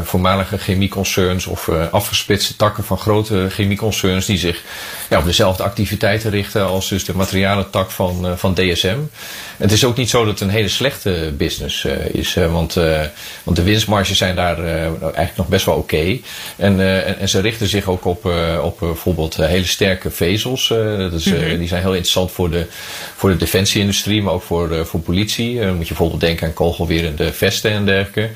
voormalige 0.04 0.58
chemieconcerns 0.58 1.46
of 1.46 1.70
afgesplitste 1.92 2.56
takken 2.56 2.84
van 2.84 2.98
grote 2.98 3.48
chemieconcerns 3.50 4.26
die 4.26 4.38
zich 4.38 4.62
op 5.10 5.26
dezelfde 5.26 5.64
activiteiten 5.64 6.32
richten 6.32 6.66
als 6.66 6.90
dus 6.90 7.06
de 7.06 7.16
materialen 7.16 7.70
tak 7.70 7.92
van, 7.92 8.38
van 8.38 8.54
DSM. 8.54 8.98
Het 9.58 9.72
is 9.72 9.86
ook 9.86 9.98
niet 9.98 10.10
zo 10.10 10.26
dat 10.26 10.40
het 10.40 10.42
een 10.42 10.56
hele 10.56 10.68
slechte 10.68 11.34
business 11.38 11.86
is, 12.12 12.34
want, 12.34 12.74
want 13.44 13.58
de 13.58 13.64
winstmarges 13.64 14.18
zijn 14.18 14.36
daar 14.36 14.64
eigenlijk 14.64 15.36
nog 15.36 15.48
best 15.48 15.66
wel 15.66 15.76
oké. 15.76 16.20
En, 16.56 16.80
en, 16.80 17.20
en, 17.20 17.30
ze 17.30 17.40
richten 17.40 17.68
zich 17.68 17.88
ook 17.88 18.06
op, 18.06 18.26
op 18.62 18.80
bijvoorbeeld 18.80 19.36
hele 19.36 19.66
sterke 19.66 20.12
vezels. 20.26 20.68
Dat 20.98 21.14
is, 21.14 21.26
uh, 21.26 21.58
die 21.58 21.68
zijn 21.68 21.82
heel 21.82 21.94
interessant 21.94 22.32
voor 22.32 22.50
de, 22.52 22.66
voor 23.16 23.30
de 23.30 23.38
defensieindustrie, 23.38 24.22
maar 24.22 24.34
ook 24.34 24.42
voor, 24.42 24.72
uh, 24.72 24.82
voor 24.82 25.00
politie. 25.00 25.60
Dan 25.60 25.76
moet 25.76 25.88
je 25.88 25.94
bijvoorbeeld 25.94 26.22
denken 26.22 26.48
aan 26.48 26.54
kogelwerende 26.54 27.34
vesten 27.34 27.72
en 27.72 27.86
dergelijke. 27.86 28.30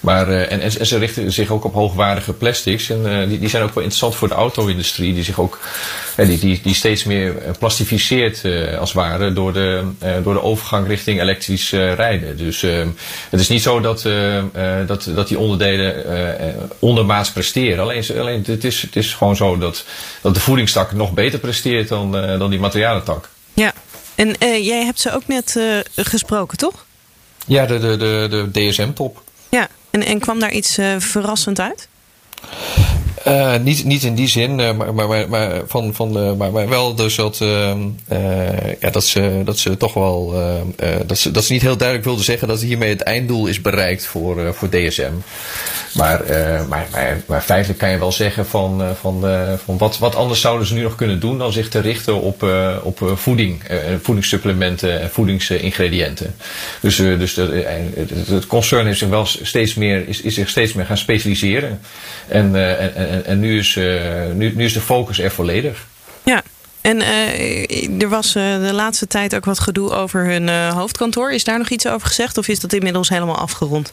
Maar, 0.00 0.28
en, 0.28 0.60
en, 0.60 0.86
ze 0.86 0.98
richten 0.98 1.32
zich 1.32 1.50
ook 1.50 1.64
op 1.64 1.74
hoogwaardige 1.74 2.32
plastics. 2.32 2.90
En 2.90 3.28
die, 3.28 3.38
die 3.38 3.48
zijn 3.48 3.62
ook 3.62 3.74
wel 3.74 3.82
interessant 3.82 4.14
voor 4.14 4.28
de 4.28 4.34
auto-industrie, 4.34 5.14
die 5.14 5.24
zich 5.24 5.38
ook 5.38 5.58
die, 6.16 6.38
die, 6.38 6.60
die 6.62 6.74
steeds 6.74 7.04
meer 7.04 7.34
plastificeert 7.58 8.44
als 8.78 8.92
het 8.92 8.92
ware 8.92 9.32
door 9.32 9.52
de, 9.52 9.82
door 10.22 10.34
de 10.34 10.42
overgang 10.42 10.86
richting 10.86 11.20
elektrisch 11.20 11.70
rijden. 11.70 12.36
Dus 12.36 12.60
het 13.30 13.40
is 13.40 13.48
niet 13.48 13.62
zo 13.62 13.80
dat, 13.80 14.02
dat, 14.86 15.10
dat 15.14 15.28
die 15.28 15.38
onderdelen 15.38 16.04
ondermaats 16.78 17.32
presteren. 17.32 17.82
Alleen, 17.82 18.04
alleen 18.18 18.44
het, 18.46 18.64
is, 18.64 18.82
het 18.82 18.96
is 18.96 19.14
gewoon 19.14 19.36
zo 19.36 19.58
dat, 19.58 19.84
dat 20.20 20.34
de 20.34 20.40
voedingstak 20.40 20.92
nog 20.92 21.12
beter 21.12 21.38
presteert 21.38 21.88
dan, 21.88 22.12
dan 22.12 22.50
die 22.50 22.60
materialentak. 22.60 23.28
Ja, 23.54 23.72
en 24.14 24.36
jij 24.62 24.84
hebt 24.84 25.00
ze 25.00 25.14
ook 25.14 25.26
net 25.26 25.60
gesproken, 25.94 26.58
toch? 26.58 26.84
Ja, 27.46 27.66
de, 27.66 27.78
de, 27.78 27.96
de, 27.96 28.48
de 28.50 28.68
DSM-top. 28.68 29.22
Ja, 29.48 29.68
en, 29.90 30.04
en 30.04 30.18
kwam 30.18 30.40
daar 30.40 30.52
iets 30.52 30.78
verrassend 30.98 31.60
uit? 31.60 31.88
Uh, 33.26 33.56
niet, 33.56 33.84
niet 33.84 34.02
in 34.02 34.14
die 34.14 34.28
zin, 34.28 34.58
uh, 34.58 34.72
maar, 34.72 34.94
maar, 34.94 35.28
maar, 35.28 35.60
van, 35.66 35.94
van, 35.94 36.36
maar, 36.36 36.52
maar 36.52 36.68
wel 36.68 36.94
dus 36.94 37.14
dat, 37.14 37.38
ja, 38.80 38.90
dat, 38.90 39.04
ze, 39.04 39.42
dat 39.44 39.58
ze 39.58 39.76
toch 39.76 39.94
wel. 39.94 40.34
dat, 41.06 41.18
ze, 41.18 41.30
dat 41.30 41.44
ze 41.44 41.52
niet 41.52 41.62
heel 41.62 41.76
duidelijk 41.76 42.06
wilden 42.06 42.24
zeggen 42.24 42.48
dat 42.48 42.60
hiermee 42.60 42.88
het 42.88 43.00
einddoel 43.00 43.46
is 43.46 43.60
bereikt 43.60 44.06
voor, 44.06 44.54
voor 44.54 44.68
DSM. 44.68 45.12
Maar, 45.94 46.22
maar, 46.68 46.86
maar, 46.90 47.20
maar, 47.26 47.40
feitelijk 47.40 47.78
kan 47.78 47.90
je 47.90 47.98
wel 47.98 48.12
zeggen 48.12 48.46
van, 48.46 48.82
van, 49.00 49.24
van 49.64 49.78
wat, 49.78 49.98
wat 49.98 50.14
anders 50.14 50.40
zouden 50.40 50.66
ze 50.66 50.74
nu 50.74 50.82
nog 50.82 50.94
kunnen 50.94 51.20
doen 51.20 51.38
dan 51.38 51.52
zich 51.52 51.68
te 51.68 51.80
richten 51.80 52.20
op, 52.20 52.46
op 52.82 53.12
voeding, 53.14 53.62
voedingssupplementen 54.02 55.00
en 55.00 55.10
voedingsingrediënten. 55.10 56.34
Dus, 56.80 56.96
dus 56.96 57.34
de, 57.34 57.64
het 58.26 58.46
concern 58.46 58.86
heeft 58.86 58.98
zich 58.98 59.08
wel 59.08 59.26
steeds 59.26 59.74
meer, 59.74 60.08
is, 60.08 60.20
is 60.20 60.34
zich 60.34 60.48
steeds 60.48 60.72
meer 60.72 60.86
gaan 60.86 60.96
specialiseren. 60.96 61.80
En, 62.28 62.78
en, 62.78 63.09
en, 63.10 63.24
en 63.24 63.40
nu, 63.40 63.58
is, 63.58 63.74
nu, 64.34 64.52
nu 64.54 64.64
is 64.64 64.72
de 64.72 64.80
focus 64.80 65.18
er 65.18 65.30
volledig. 65.30 65.86
Ja, 66.22 66.42
en 66.80 66.96
uh, 66.96 68.02
er 68.02 68.08
was 68.08 68.36
uh, 68.36 68.42
de 68.66 68.72
laatste 68.72 69.06
tijd 69.06 69.34
ook 69.34 69.44
wat 69.44 69.60
gedoe 69.60 69.90
over 69.90 70.24
hun 70.24 70.48
uh, 70.48 70.72
hoofdkantoor. 70.72 71.32
Is 71.32 71.44
daar 71.44 71.58
nog 71.58 71.68
iets 71.68 71.88
over 71.88 72.06
gezegd 72.06 72.38
of 72.38 72.48
is 72.48 72.60
dat 72.60 72.72
inmiddels 72.72 73.08
helemaal 73.08 73.36
afgerond? 73.36 73.92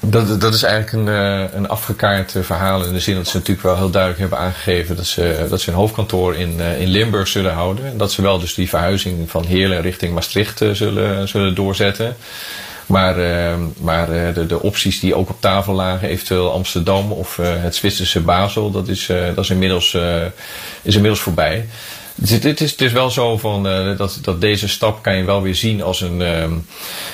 Dat, 0.00 0.40
dat 0.40 0.54
is 0.54 0.62
eigenlijk 0.62 1.08
een, 1.08 1.14
een 1.56 1.68
afgekaart 1.68 2.34
verhaal 2.40 2.84
in 2.84 2.92
de 2.92 3.00
zin 3.00 3.14
dat 3.14 3.26
ze 3.26 3.36
natuurlijk 3.36 3.66
wel 3.66 3.76
heel 3.76 3.90
duidelijk 3.90 4.20
hebben 4.20 4.38
aangegeven 4.38 4.96
dat 4.96 5.06
ze, 5.06 5.46
dat 5.48 5.60
ze 5.60 5.68
een 5.68 5.76
hoofdkantoor 5.76 6.36
in, 6.36 6.60
in 6.60 6.88
Limburg 6.88 7.28
zullen 7.28 7.52
houden. 7.52 7.86
En 7.86 7.96
dat 7.96 8.12
ze 8.12 8.22
wel 8.22 8.38
dus 8.38 8.54
die 8.54 8.68
verhuizing 8.68 9.30
van 9.30 9.44
Heerlen 9.44 9.80
richting 9.80 10.14
Maastricht 10.14 10.58
zullen, 10.72 11.28
zullen 11.28 11.54
doorzetten. 11.54 12.16
Maar, 12.86 13.16
maar 13.80 14.06
de, 14.34 14.46
de 14.46 14.62
opties 14.62 15.00
die 15.00 15.14
ook 15.14 15.28
op 15.28 15.40
tafel 15.40 15.74
lagen, 15.74 16.08
eventueel 16.08 16.52
Amsterdam 16.52 17.12
of 17.12 17.36
het 17.36 17.74
Zwitserse 17.74 18.20
Basel, 18.20 18.70
dat 18.70 18.88
is, 18.88 19.06
dat 19.06 19.44
is, 19.44 19.50
inmiddels, 19.50 19.96
is 20.82 20.94
inmiddels 20.94 21.20
voorbij. 21.20 21.66
Het, 22.20 22.60
is, 22.60 22.70
het 22.70 22.80
is 22.80 22.92
wel 22.92 23.10
zo 23.10 23.38
van, 23.38 23.62
dat, 23.96 24.18
dat 24.22 24.40
deze 24.40 24.68
stap 24.68 25.02
kan 25.02 25.16
je 25.16 25.24
wel 25.24 25.42
weer 25.42 25.54
zien 25.54 25.82
als 25.82 26.00
een, 26.00 26.18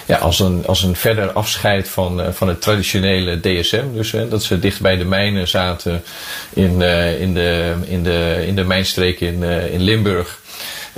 ja, 0.07 0.17
als 0.17 0.41
een, 0.41 0.67
als 0.67 0.83
een 0.83 0.97
verder 0.97 1.33
afscheid 1.33 1.89
van, 1.89 2.23
van 2.35 2.49
het 2.49 2.61
traditionele 2.61 3.41
DSM. 3.41 3.85
Dus 3.95 4.15
dat 4.29 4.43
ze 4.43 4.59
dicht 4.59 4.81
bij 4.81 4.97
de 4.97 5.05
mijnen 5.05 5.49
zaten 5.49 6.03
in, 6.53 6.83
in, 7.21 7.35
de, 7.35 7.77
in, 7.87 8.03
de, 8.03 8.45
in 8.47 8.57
de 8.57 8.65
mijnstreek 8.65 9.21
in, 9.21 9.43
in 9.43 9.81
Limburg. 9.81 10.39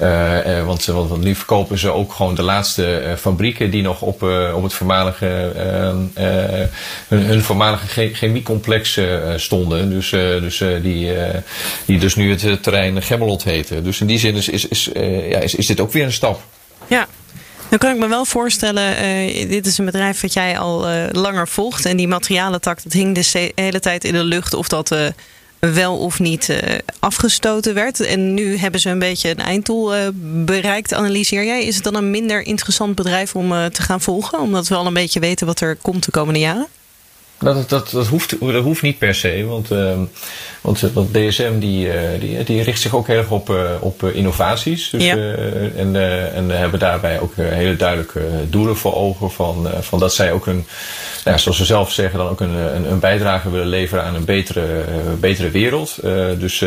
Uh, 0.00 0.46
uh, 0.46 0.66
want, 0.66 0.84
want, 0.84 1.22
nu 1.22 1.34
verkopen 1.34 1.78
ze 1.78 1.90
ook 1.90 2.12
gewoon 2.12 2.34
de 2.34 2.42
laatste 2.42 3.14
fabrieken 3.18 3.70
die 3.70 3.82
nog 3.82 4.02
op, 4.02 4.22
op 4.54 4.62
het 4.62 4.72
voormalige, 4.72 5.24
hun, 7.08 7.22
hun, 7.24 7.42
voormalige 7.42 8.10
chemiecomplex 8.12 9.00
stonden. 9.36 9.90
Dus, 9.90 10.10
dus, 10.10 10.58
die, 10.58 11.12
die 11.84 11.98
dus 11.98 12.14
nu 12.14 12.30
het 12.30 12.62
terrein 12.62 13.02
Gemmelot 13.02 13.44
heten. 13.44 13.84
Dus 13.84 14.00
in 14.00 14.06
die 14.06 14.18
zin 14.18 14.34
is, 14.34 14.48
is, 14.48 14.68
is, 14.68 14.90
ja, 14.94 15.38
is, 15.38 15.54
is 15.54 15.66
dit 15.66 15.80
ook 15.80 15.92
weer 15.92 16.04
een 16.04 16.12
stap. 16.12 16.42
Ja, 16.86 17.06
dan 17.68 17.78
kan 17.78 17.92
ik 17.92 17.98
me 17.98 18.08
wel 18.08 18.24
voorstellen, 18.24 18.96
dit 19.48 19.66
is 19.66 19.78
een 19.78 19.84
bedrijf 19.84 20.20
wat 20.20 20.32
jij 20.32 20.58
al 20.58 20.86
langer 21.12 21.48
volgt. 21.48 21.84
En 21.84 21.96
die 21.96 22.08
materialentak, 22.08 22.82
dat 22.82 22.92
hing 22.92 23.14
de 23.14 23.52
hele 23.54 23.80
tijd 23.80 24.04
in 24.04 24.12
de 24.12 24.24
lucht 24.24 24.54
of 24.54 24.68
dat 24.68 24.96
wel 25.60 25.98
of 25.98 26.18
niet 26.18 26.48
uh, 26.48 26.58
afgestoten 26.98 27.74
werd. 27.74 28.00
En 28.00 28.34
nu 28.34 28.56
hebben 28.56 28.80
ze 28.80 28.90
een 28.90 28.98
beetje 28.98 29.30
een 29.30 29.38
einddoel 29.38 29.96
uh, 29.96 30.08
bereikt. 30.44 30.94
Analyseer 30.94 31.44
jij? 31.44 31.64
Is 31.64 31.74
het 31.74 31.84
dan 31.84 31.94
een 31.94 32.10
minder 32.10 32.42
interessant 32.42 32.94
bedrijf 32.94 33.36
om 33.36 33.52
uh, 33.52 33.64
te 33.64 33.82
gaan 33.82 34.00
volgen? 34.00 34.40
Omdat 34.40 34.68
we 34.68 34.74
al 34.74 34.86
een 34.86 34.94
beetje 34.94 35.20
weten 35.20 35.46
wat 35.46 35.60
er 35.60 35.76
komt 35.76 36.04
de 36.04 36.10
komende 36.10 36.40
jaren? 36.40 36.66
Dat, 37.40 37.68
dat, 37.68 37.90
dat, 37.90 38.06
hoeft, 38.06 38.40
dat 38.40 38.62
hoeft 38.62 38.82
niet 38.82 38.98
per 38.98 39.14
se, 39.14 39.44
want, 39.48 39.70
uh, 39.72 39.92
want, 40.60 40.80
want 40.80 41.14
DSM 41.14 41.58
die, 41.58 41.86
uh, 41.86 41.94
die, 42.20 42.44
die 42.44 42.62
richt 42.62 42.80
zich 42.80 42.94
ook 42.94 43.06
heel 43.06 43.16
erg 43.16 43.30
op, 43.30 43.50
uh, 43.50 43.70
op 43.80 44.02
innovaties. 44.02 44.90
Dus, 44.90 45.04
ja. 45.04 45.16
en, 45.76 45.96
en 46.34 46.50
hebben 46.50 46.78
daarbij 46.78 47.20
ook 47.20 47.32
hele 47.36 47.76
duidelijke 47.76 48.22
doelen 48.50 48.76
voor 48.76 48.94
ogen 48.94 49.30
van, 49.30 49.68
van 49.80 49.98
dat 49.98 50.14
zij 50.14 50.32
ook 50.32 50.46
een, 50.46 50.66
nou, 51.24 51.38
zoals 51.38 51.56
ze 51.56 51.64
zelf 51.64 51.92
zeggen, 51.92 52.18
dan 52.18 52.28
ook 52.28 52.40
een, 52.40 52.54
een, 52.54 52.90
een 52.90 52.98
bijdrage 52.98 53.50
willen 53.50 53.66
leveren 53.66 54.04
aan 54.04 54.14
een 54.14 54.24
betere, 54.24 54.84
betere 55.20 55.50
wereld. 55.50 55.98
dus 56.38 56.64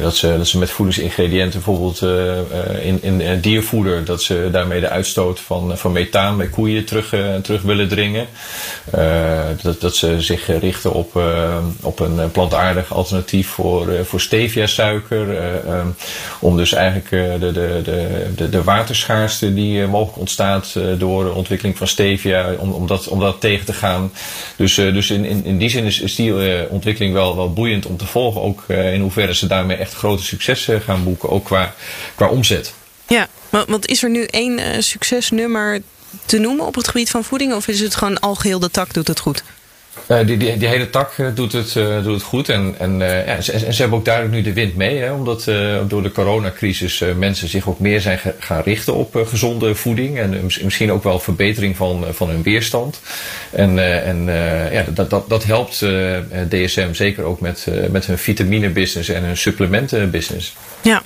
dat, 0.00 0.16
ze, 0.16 0.36
dat 0.36 0.46
ze 0.46 0.58
met 0.58 0.70
voedingsingrediënten 0.70 1.62
bijvoorbeeld 1.64 2.02
in, 2.82 3.02
in 3.02 3.40
diervoeder, 3.40 4.04
dat 4.04 4.22
ze 4.22 4.48
daarmee 4.52 4.80
de 4.80 4.88
uitstoot 4.88 5.40
van, 5.40 5.78
van 5.78 5.92
methaan 5.92 6.36
bij 6.36 6.48
koeien 6.48 6.84
terug, 6.84 7.14
terug 7.42 7.62
willen 7.62 7.88
dringen. 7.88 8.26
Dat, 9.62 9.80
dat 9.80 9.96
ze 9.96 10.20
zich 10.20 10.46
richten 10.46 10.92
op, 10.92 11.20
op 11.82 12.00
een 12.00 12.30
plantaardig 12.30 12.92
alternatief 12.92 13.48
voor, 13.48 14.04
voor 14.04 14.20
stevia-suiker. 14.20 15.28
Um, 15.68 15.94
om 16.40 16.56
dus 16.56 16.72
eigenlijk 16.72 17.10
de, 17.40 17.52
de, 17.52 17.82
de, 18.36 18.48
de, 18.48 18.62
waterschaarste 18.62 19.54
die 19.54 19.86
mogelijk 19.86 20.18
ontstaat 20.18 20.74
door 20.98 21.24
de 21.24 21.32
ontwikkeling 21.32 21.78
van 21.78 21.86
stevia, 21.86 22.52
om, 22.58 22.72
om, 22.72 22.86
dat, 22.86 23.08
om 23.08 23.20
dat 23.20 23.40
tegen 23.40 23.66
te 23.66 23.72
gaan. 23.72 24.12
Dus, 24.56 24.74
dus 24.74 25.10
in, 25.10 25.24
in, 25.24 25.44
in 25.44 25.58
die 25.58 25.68
zin 25.68 25.84
is, 25.84 26.00
is 26.00 26.14
die 26.14 26.68
ontwikkeling 26.68 27.14
wel, 27.14 27.36
wel 27.36 27.52
boeiend 27.52 27.86
om 27.86 27.96
te 27.96 28.06
volgen. 28.06 28.42
Ook 28.42 28.64
in 28.68 29.00
hoeverre 29.00 29.34
ze 29.34 29.46
daarmee 29.46 29.76
echt 29.76 29.94
grote 29.94 30.22
successen 30.22 30.80
gaan 30.80 31.04
boeken, 31.04 31.30
ook 31.30 31.44
qua, 31.44 31.74
qua 32.14 32.28
omzet. 32.28 32.74
Ja, 33.08 33.28
want 33.50 33.86
is 33.86 34.02
er 34.02 34.10
nu 34.10 34.24
één 34.24 34.82
succesnummer 34.82 35.82
te 36.26 36.38
noemen 36.38 36.66
op 36.66 36.74
het 36.74 36.88
gebied 36.88 37.10
van 37.10 37.24
voeding? 37.24 37.54
Of 37.54 37.68
is 37.68 37.80
het 37.80 37.94
gewoon 37.94 38.20
algeheel 38.20 38.58
de 38.58 38.70
tak 38.70 38.94
doet 38.94 39.08
het 39.08 39.20
goed? 39.20 39.42
Uh, 40.08 40.18
die, 40.26 40.36
die, 40.36 40.56
die, 40.56 40.68
hele 40.68 40.90
tak 40.90 41.18
uh, 41.18 41.26
doet, 41.34 41.52
het, 41.52 41.74
uh, 41.74 42.02
doet 42.02 42.14
het 42.14 42.22
goed. 42.22 42.48
En, 42.48 42.74
en, 42.78 42.98
ja, 42.98 43.40
ze, 43.40 43.52
en 43.52 43.74
ze 43.74 43.80
hebben 43.80 43.98
ook 43.98 44.04
duidelijk 44.04 44.34
nu 44.34 44.42
de 44.42 44.52
wind 44.52 44.76
mee. 44.76 44.98
Hè, 44.98 45.12
omdat 45.12 45.44
door 45.88 46.02
de 46.02 46.12
coronacrisis 46.12 47.02
mensen 47.16 47.48
zich 47.48 47.68
ook 47.68 47.78
meer 47.78 48.00
zijn 48.00 48.20
gaan 48.38 48.62
richten 48.62 48.94
op 48.94 49.24
gezonde 49.26 49.74
voeding. 49.74 50.18
En 50.18 50.50
misschien 50.62 50.92
ook 50.92 51.02
wel 51.02 51.18
verbetering 51.18 51.76
van, 51.76 52.04
van 52.10 52.28
hun 52.28 52.42
weerstand. 52.42 53.00
En, 53.50 53.78
en 54.04 54.24
ja, 54.72 54.84
dat, 54.94 55.10
dat, 55.10 55.28
dat 55.28 55.44
helpt 55.44 55.84
DSM 56.48 56.92
zeker 56.92 57.24
ook 57.24 57.40
met, 57.40 57.66
met 57.90 58.06
hun 58.06 58.18
vitamine 58.18 58.70
business 58.70 59.08
en 59.08 59.22
hun 59.22 59.36
supplementen 59.36 60.10
business. 60.10 60.56
Ja. 60.80 61.02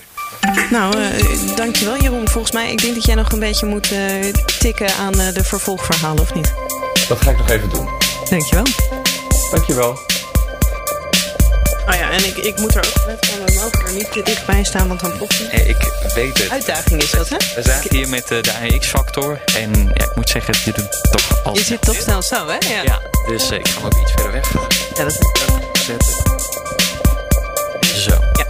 Nou, 0.70 0.96
uh, 0.98 1.56
dankjewel 1.56 2.00
Jeroen. 2.00 2.28
Volgens 2.28 2.52
mij, 2.52 2.72
ik 2.72 2.80
denk 2.80 2.94
dat 2.94 3.04
jij 3.04 3.14
nog 3.14 3.32
een 3.32 3.38
beetje 3.38 3.66
moet 3.66 3.92
uh, 3.92 4.32
tikken 4.58 4.94
aan 4.94 5.20
uh, 5.20 5.32
de 5.32 5.44
vervolgverhalen, 5.44 6.22
of 6.22 6.34
niet? 6.34 6.52
Dat 7.08 7.20
ga 7.20 7.30
ik 7.30 7.38
nog 7.38 7.50
even 7.50 7.68
doen. 7.68 7.88
Dankjewel. 8.28 8.64
Dankjewel. 9.50 9.98
Oh 11.86 11.94
ja, 11.96 12.10
en 12.10 12.24
ik, 12.24 12.36
ik 12.36 12.58
moet 12.58 12.74
er 12.74 12.86
ook 12.86 13.06
net 13.06 13.26
van, 13.26 13.44
we 13.44 13.52
mogen 13.52 13.86
er 13.86 13.92
niet 13.92 14.12
te 14.12 14.22
dichtbij 14.22 14.64
staan, 14.64 14.88
want 14.88 15.00
dan 15.00 15.16
ploft 15.16 15.50
hey, 15.50 15.60
Ik 15.60 16.12
weet 16.14 16.38
het. 16.38 16.50
Uitdaging 16.50 17.02
is 17.02 17.10
dat, 17.10 17.28
hè? 17.28 17.36
We 17.54 17.62
zaten 17.62 17.96
hier 17.96 18.08
met 18.08 18.28
de 18.28 18.52
AX-factor 18.74 19.40
en 19.56 19.90
ja, 19.94 20.04
ik 20.04 20.14
moet 20.14 20.28
zeggen, 20.28 20.54
je 20.64 20.72
doet 20.72 21.08
toch 21.10 21.44
al. 21.44 21.54
Je 21.54 21.64
zit 21.64 21.80
toch 21.80 22.00
snel 22.00 22.22
zo, 22.22 22.46
hè? 22.46 22.68
Ja, 22.68 22.82
ja 22.82 23.00
dus 23.26 23.50
ik 23.50 23.68
ga 23.68 23.74
hem 23.74 23.84
ook 23.84 24.00
iets 24.02 24.12
verder 24.12 24.32
weg. 24.32 24.52
Ja, 24.96 25.04
dat 25.04 25.12
is 25.12 25.20
ook 25.20 25.38
zetten. 25.84 26.12
Zo. 27.94 28.10
Ja. 28.10 28.46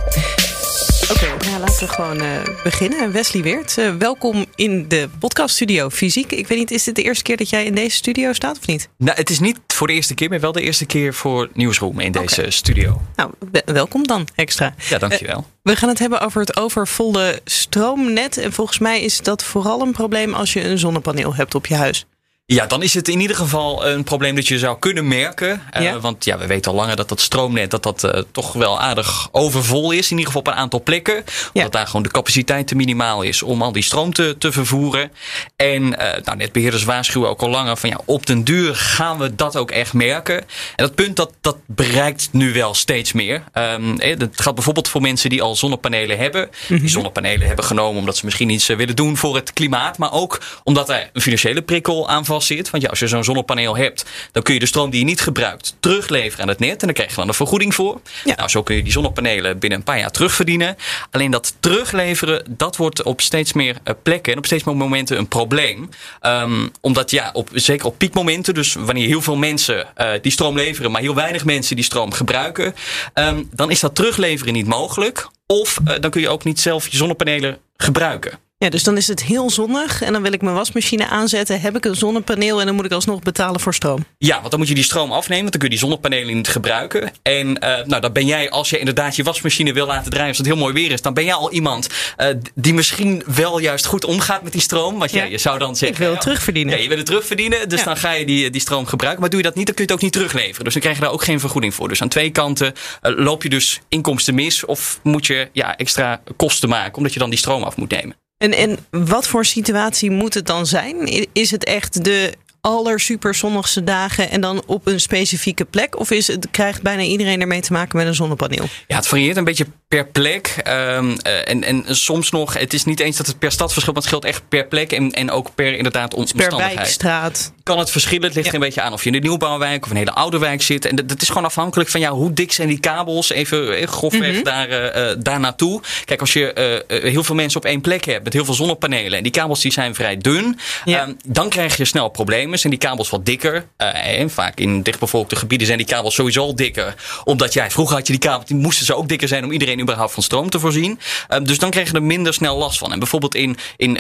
Oké, 1.11 1.13
okay, 1.13 1.40
laten 1.61 1.87
we 1.87 1.93
gewoon 1.93 2.23
uh, 2.23 2.43
beginnen. 2.63 3.13
Wesley 3.13 3.43
Weert, 3.43 3.77
uh, 3.79 3.95
welkom 3.95 4.47
in 4.55 4.89
de 4.89 5.09
podcaststudio 5.19 5.91
Fysiek. 5.91 6.33
Ik 6.33 6.47
weet 6.47 6.59
niet, 6.59 6.71
is 6.71 6.85
dit 6.85 6.95
de 6.95 7.03
eerste 7.03 7.23
keer 7.23 7.37
dat 7.37 7.51
jij 7.51 7.65
in 7.65 7.75
deze 7.75 7.97
studio 7.97 8.33
staat 8.33 8.59
of 8.59 8.67
niet? 8.67 8.89
Nou, 8.97 9.17
het 9.17 9.31
is 9.31 9.41
niet 9.41 9.61
voor 9.67 9.87
de 9.87 9.93
eerste 9.93 10.15
keer, 10.15 10.29
maar 10.29 10.41
wel 10.41 10.53
de 10.53 10.63
eerste 10.63 10.87
keer 10.87 11.15
voor 11.15 11.49
Nieuwsroom 11.53 12.01
in 12.01 12.13
deze 12.13 12.39
okay. 12.39 12.51
studio. 12.51 13.01
Nou, 13.17 13.31
welkom 13.65 14.07
dan 14.07 14.29
extra. 14.35 14.75
Ja, 14.89 14.99
dankjewel. 14.99 15.39
Uh, 15.39 15.45
we 15.63 15.77
gaan 15.77 15.89
het 15.89 15.99
hebben 15.99 16.21
over 16.21 16.41
het 16.41 16.57
overvolle 16.57 17.41
stroomnet. 17.45 18.37
En 18.37 18.53
volgens 18.53 18.79
mij 18.79 19.01
is 19.01 19.21
dat 19.21 19.45
vooral 19.45 19.81
een 19.81 19.93
probleem 19.93 20.35
als 20.35 20.53
je 20.53 20.65
een 20.65 20.79
zonnepaneel 20.79 21.35
hebt 21.35 21.55
op 21.55 21.67
je 21.67 21.75
huis. 21.75 22.07
Ja, 22.53 22.67
dan 22.67 22.83
is 22.83 22.95
het 22.95 23.09
in 23.09 23.21
ieder 23.21 23.37
geval 23.37 23.87
een 23.87 24.05
probleem 24.05 24.35
dat 24.35 24.49
je 24.49 24.59
zou 24.59 24.79
kunnen 24.79 25.09
merken. 25.09 25.63
Ja. 25.73 25.95
Uh, 25.95 26.01
want 26.01 26.25
ja, 26.25 26.39
we 26.39 26.47
weten 26.47 26.71
al 26.71 26.77
langer 26.77 26.97
dat 26.97 27.09
dat 27.09 27.21
stroomnet 27.21 27.71
dat 27.71 27.83
dat, 27.83 28.05
uh, 28.05 28.23
toch 28.33 28.53
wel 28.53 28.81
aardig 28.81 29.29
overvol 29.33 29.91
is. 29.91 30.11
In 30.11 30.19
ieder 30.19 30.27
geval 30.27 30.41
op 30.41 30.47
een 30.47 30.55
aantal 30.55 30.83
plekken. 30.83 31.15
Ja. 31.15 31.25
Omdat 31.53 31.73
daar 31.73 31.87
gewoon 31.87 32.03
de 32.03 32.11
capaciteit 32.11 32.67
te 32.67 32.75
minimaal 32.75 33.23
is 33.23 33.43
om 33.43 33.63
al 33.63 33.73
die 33.73 33.83
stroom 33.83 34.13
te, 34.13 34.37
te 34.39 34.53
vervoeren. 34.53 35.11
En 35.57 35.83
uh, 35.83 35.99
nou, 36.25 36.37
netbeheerders 36.37 36.85
waarschuwen 36.85 37.29
ook 37.29 37.43
al 37.43 37.49
langer 37.49 37.77
van 37.77 37.91
ja, 37.91 38.01
op 38.05 38.27
den 38.27 38.45
duur 38.45 38.75
gaan 38.75 39.19
we 39.19 39.35
dat 39.35 39.57
ook 39.57 39.71
echt 39.71 39.93
merken. 39.93 40.39
En 40.39 40.47
dat 40.77 40.95
punt 40.95 41.17
dat, 41.17 41.33
dat 41.41 41.57
bereikt 41.67 42.29
nu 42.33 42.53
wel 42.53 42.75
steeds 42.75 43.13
meer. 43.13 43.45
Um, 43.55 43.99
dat 44.19 44.29
gaat 44.41 44.55
bijvoorbeeld 44.55 44.89
voor 44.89 45.01
mensen 45.01 45.31
die 45.31 45.43
al 45.43 45.57
zonnepanelen 45.57 46.19
hebben. 46.19 46.51
Die 46.69 46.89
zonnepanelen 46.89 47.47
hebben 47.47 47.65
genomen 47.65 47.99
omdat 47.99 48.17
ze 48.17 48.25
misschien 48.25 48.49
iets 48.49 48.67
willen 48.67 48.97
doen 48.97 49.17
voor 49.17 49.35
het 49.35 49.53
klimaat. 49.53 49.99
Maar 49.99 50.13
ook 50.13 50.41
omdat 50.65 50.89
er 50.89 51.11
een 51.13 51.21
financiële 51.21 51.63
prikkel 51.63 52.09
aan 52.09 52.25
vast 52.25 52.39
zit. 52.43 52.71
Want 52.71 52.83
ja, 52.83 52.89
als 52.89 52.99
je 52.99 53.07
zo'n 53.07 53.25
zonnepaneel 53.25 53.77
hebt, 53.77 54.05
dan 54.33 54.43
kun 54.43 54.55
je 54.55 54.61
de 54.61 54.67
stroom 54.67 54.91
die 54.91 55.01
je 55.01 55.07
niet 55.07 55.21
gebruikt 55.21 55.77
terugleveren 55.81 56.43
aan 56.43 56.49
het 56.49 56.59
net. 56.59 56.81
En 56.81 56.87
dan 56.87 56.93
krijg 56.93 57.11
je 57.11 57.17
dan 57.17 57.29
een 57.29 57.35
vergoeding 57.35 57.75
voor. 57.75 58.01
Ja. 58.25 58.35
Nou, 58.35 58.49
zo 58.49 58.63
kun 58.63 58.77
je 58.77 58.83
die 58.83 58.93
zonnepanelen 58.93 59.59
binnen 59.59 59.79
een 59.79 59.85
paar 59.85 59.99
jaar 59.99 60.11
terugverdienen. 60.11 60.77
Alleen 61.11 61.31
dat 61.31 61.55
terugleveren, 61.61 62.45
dat 62.49 62.77
wordt 62.77 63.03
op 63.03 63.21
steeds 63.21 63.53
meer 63.53 63.77
plekken 64.03 64.33
en 64.33 64.39
op 64.39 64.47
steeds 64.47 64.65
meer 64.65 64.77
momenten 64.77 65.19
een 65.19 65.29
probleem. 65.29 65.89
Um, 66.23 66.71
omdat 66.81 67.11
ja, 67.11 67.31
op, 67.33 67.49
zeker 67.53 67.87
op 67.87 67.99
piekmomenten, 67.99 68.55
dus 68.55 68.75
wanneer 68.75 69.07
heel 69.07 69.23
veel 69.23 69.37
mensen 69.37 69.87
uh, 69.99 70.11
die 70.23 70.33
stroom 70.33 70.57
leveren, 70.57 70.91
maar 70.91 71.01
heel 71.01 71.15
weinig 71.15 71.45
mensen 71.45 71.77
die 71.77 71.85
stroom 71.85 72.13
gebruiken, 72.13 72.75
um, 73.15 73.49
dan 73.53 73.71
is 73.71 73.81
dat 73.81 73.95
terugleveren 73.95 74.53
niet 74.53 74.67
mogelijk. 74.67 75.29
Of 75.47 75.79
uh, 75.85 75.95
dan 76.01 76.11
kun 76.11 76.21
je 76.21 76.29
ook 76.29 76.45
niet 76.45 76.61
zelf 76.61 76.89
je 76.89 76.97
zonnepanelen 76.97 77.59
gebruiken. 77.77 78.39
Ja, 78.65 78.69
dus 78.69 78.83
dan 78.83 78.97
is 78.97 79.07
het 79.07 79.23
heel 79.23 79.51
zonnig 79.51 80.03
en 80.03 80.13
dan 80.13 80.23
wil 80.23 80.33
ik 80.33 80.43
mijn 80.43 80.55
wasmachine 80.55 81.09
aanzetten. 81.09 81.61
Heb 81.61 81.77
ik 81.77 81.85
een 81.85 81.95
zonnepaneel 81.95 82.61
en 82.61 82.67
dan 82.67 82.75
moet 82.75 82.85
ik 82.85 82.93
alsnog 82.93 83.21
betalen 83.21 83.61
voor 83.61 83.75
stroom? 83.75 84.05
Ja, 84.19 84.39
want 84.39 84.51
dan 84.51 84.59
moet 84.59 84.69
je 84.69 84.75
die 84.75 84.85
stroom 84.85 85.13
afnemen, 85.13 85.43
want 85.43 85.53
dan 85.53 85.61
kun 85.61 85.71
je 85.71 85.77
die 85.77 85.85
zonnepanelen 85.89 86.35
niet 86.35 86.49
gebruiken. 86.49 87.13
En 87.23 87.47
uh, 87.47 87.85
nou, 87.85 88.01
dan 88.01 88.13
ben 88.13 88.27
jij, 88.27 88.51
als 88.51 88.71
je 88.71 88.79
inderdaad 88.79 89.17
je 89.17 89.23
wasmachine 89.23 89.73
wil 89.73 89.87
laten 89.87 90.11
draaien 90.11 90.29
als 90.29 90.39
het 90.39 90.47
heel 90.47 90.57
mooi 90.57 90.73
weer 90.73 90.91
is, 90.91 91.03
dan 91.03 91.15
ben 91.15 91.25
jij 91.25 91.35
al 91.35 91.53
iemand 91.53 91.89
uh, 92.19 92.27
die 92.55 92.75
misschien 92.75 93.23
wel 93.35 93.59
juist 93.59 93.87
goed 93.87 94.05
omgaat 94.05 94.43
met 94.43 94.53
die 94.53 94.61
stroom. 94.61 94.99
Want 94.99 95.11
ja, 95.11 95.23
ja 95.23 95.31
je 95.31 95.39
zou 95.39 95.59
dan 95.59 95.77
zeggen. 95.77 95.99
Ik 95.99 96.05
wil 96.05 96.13
het 96.13 96.21
terugverdienen. 96.21 96.77
Ja, 96.77 96.83
je 96.83 96.89
wil 96.89 96.97
het 96.97 97.07
terugverdienen, 97.07 97.69
dus 97.69 97.79
ja. 97.79 97.85
dan 97.85 97.97
ga 97.97 98.13
je 98.13 98.27
die, 98.27 98.51
die 98.51 98.61
stroom 98.61 98.87
gebruiken. 98.87 99.21
Maar 99.21 99.31
doe 99.31 99.41
je 99.41 99.47
dat 99.47 99.55
niet, 99.55 99.67
dan 99.67 99.75
kun 99.75 99.85
je 99.85 99.91
het 99.93 100.01
ook 100.01 100.07
niet 100.07 100.17
terugleveren. 100.17 100.65
Dus 100.65 100.73
dan 100.73 100.83
krijg 100.83 100.97
je 100.97 101.03
daar 101.03 101.13
ook 101.13 101.25
geen 101.25 101.41
vergoeding 101.41 101.75
voor. 101.75 101.89
Dus 101.89 102.03
aan 102.03 102.09
twee 102.09 102.31
kanten 102.31 102.73
uh, 103.03 103.13
loop 103.17 103.43
je 103.43 103.49
dus 103.49 103.81
inkomsten 103.89 104.35
mis 104.35 104.65
of 104.65 105.01
moet 105.03 105.27
je 105.27 105.49
ja, 105.53 105.77
extra 105.77 106.21
kosten 106.37 106.69
maken 106.69 106.97
omdat 106.97 107.13
je 107.13 107.19
dan 107.19 107.31
die 107.31 107.39
stroom 107.39 107.63
af 107.63 107.77
moet 107.77 107.91
nemen. 107.91 108.17
En, 108.41 108.53
en 108.53 108.79
wat 108.91 109.27
voor 109.27 109.45
situatie 109.45 110.11
moet 110.11 110.35
het 110.35 110.47
dan 110.47 110.67
zijn? 110.67 111.29
Is 111.33 111.51
het 111.51 111.65
echt 111.65 112.05
de 112.05 112.33
aller 112.61 113.01
super 113.01 113.35
zonnigste 113.35 113.85
dagen 113.85 114.31
en 114.31 114.41
dan 114.41 114.63
op 114.67 114.87
een 114.87 115.01
specifieke 115.01 115.65
plek? 115.65 115.99
Of 115.99 116.11
is 116.11 116.27
het, 116.27 116.47
krijgt 116.51 116.83
bijna 116.83 117.03
iedereen 117.03 117.41
ermee 117.41 117.61
te 117.61 117.73
maken 117.73 117.97
met 117.97 118.07
een 118.07 118.15
zonnepaneel? 118.15 118.65
Ja, 118.87 118.97
het 118.97 119.07
varieert 119.07 119.37
een 119.37 119.45
beetje 119.45 119.67
per 119.89 120.07
plek. 120.07 120.57
Um, 120.69 121.19
en, 121.19 121.65
en 121.65 121.85
soms 121.97 122.31
nog, 122.31 122.55
het 122.55 122.75
is 122.75 122.85
niet 122.85 123.01
eens 123.01 123.17
dat 123.17 123.27
het 123.27 123.39
per 123.39 123.53
stad 123.53 123.73
verschilt, 123.73 123.95
maar 123.95 124.05
het 124.05 124.13
scheelt 124.13 124.35
echt 124.35 124.49
per 124.49 124.67
plek 124.67 124.93
en, 124.93 125.11
en 125.11 125.31
ook 125.31 125.55
per 125.55 125.77
inderdaad 125.77 126.15
omstandigheid. 126.15 126.67
Per 126.67 126.77
wijkstraat. 126.77 127.53
Kan 127.71 127.79
het 127.79 127.91
verschillen? 127.91 128.25
Het 128.25 128.35
ligt 128.35 128.55
een 128.55 128.61
beetje 128.61 128.81
aan 128.81 128.93
of 128.93 129.05
je 129.05 129.11
in 129.11 129.21
de 129.21 129.29
nieuwbouwwijk 129.29 129.85
of 129.85 129.91
een 129.91 129.97
hele 129.97 130.13
oude 130.13 130.39
wijk 130.39 130.63
zit. 130.63 130.85
En 130.85 130.97
dat 130.97 131.23
is 131.23 131.29
gewoon 131.29 131.45
afhankelijk 131.45 131.91
van 131.91 132.01
ja, 132.01 132.11
hoe 132.11 132.33
dik 132.33 132.53
zijn 132.53 132.69
die 132.69 132.81
kabels, 132.81 133.31
even 133.31 133.77
eh, 133.77 133.87
grofweg 133.87 134.37
mm 134.37 134.43
daar, 134.43 134.69
uh, 134.69 135.17
daar 135.19 135.41
naartoe. 135.41 135.81
Kijk, 136.05 136.21
als 136.21 136.33
je 136.33 136.83
uh, 136.89 137.11
heel 137.11 137.25
veel 137.25 137.35
mensen 137.35 137.61
op 137.61 137.67
één 137.67 137.81
plek 137.81 138.05
hebt 138.05 138.25
met 138.25 138.33
heel 138.33 138.45
veel 138.45 138.55
zonnepanelen 138.55 139.17
en 139.17 139.23
die 139.23 139.33
kabels 139.33 139.61
die 139.61 139.73
zijn 139.73 139.95
vrij 139.95 140.19
dun, 140.19 140.59
ja. 140.85 141.03
um, 141.03 141.17
dan 141.27 141.49
krijg 141.49 141.77
je 141.77 141.85
snel 141.85 142.09
problemen. 142.09 142.59
Zijn 142.59 142.73
die 142.73 142.83
kabels 142.83 143.11
wat 143.11 143.27
dikker? 143.27 143.67
en 143.77 144.31
vaak 144.31 144.59
in 144.59 144.83
dichtbevolkte 144.83 145.37
gebieden 145.37 145.67
zijn 145.67 145.79
die 145.79 145.87
kabels 145.87 146.15
sowieso 146.15 146.43
al 146.43 146.55
dikker. 146.55 146.95
Omdat 147.25 147.53
jij, 147.53 147.71
vroeger 147.71 147.97
had 147.97 148.07
je 148.07 148.13
die 148.13 148.23
kabels, 148.23 148.47
die 148.47 148.57
moesten 148.57 148.87
ze 148.87 148.95
ook 148.95 149.09
dikker 149.09 149.29
zijn 149.29 149.45
om 149.45 149.53
iedereen 149.53 149.81
überhaupt 149.81 150.13
van 150.13 150.23
stroom 150.23 150.51
te 150.51 150.59
voorzien. 150.59 151.01
Um, 151.29 151.47
dus 151.47 151.59
dan 151.59 151.71
krijg 151.71 151.91
je 151.91 151.95
er 151.95 152.03
minder 152.03 152.35
snel 152.35 152.57
last 152.57 152.79
van. 152.79 152.93
En 152.93 152.99
bijvoorbeeld 152.99 153.35
in, 153.35 153.57
in 153.77 153.99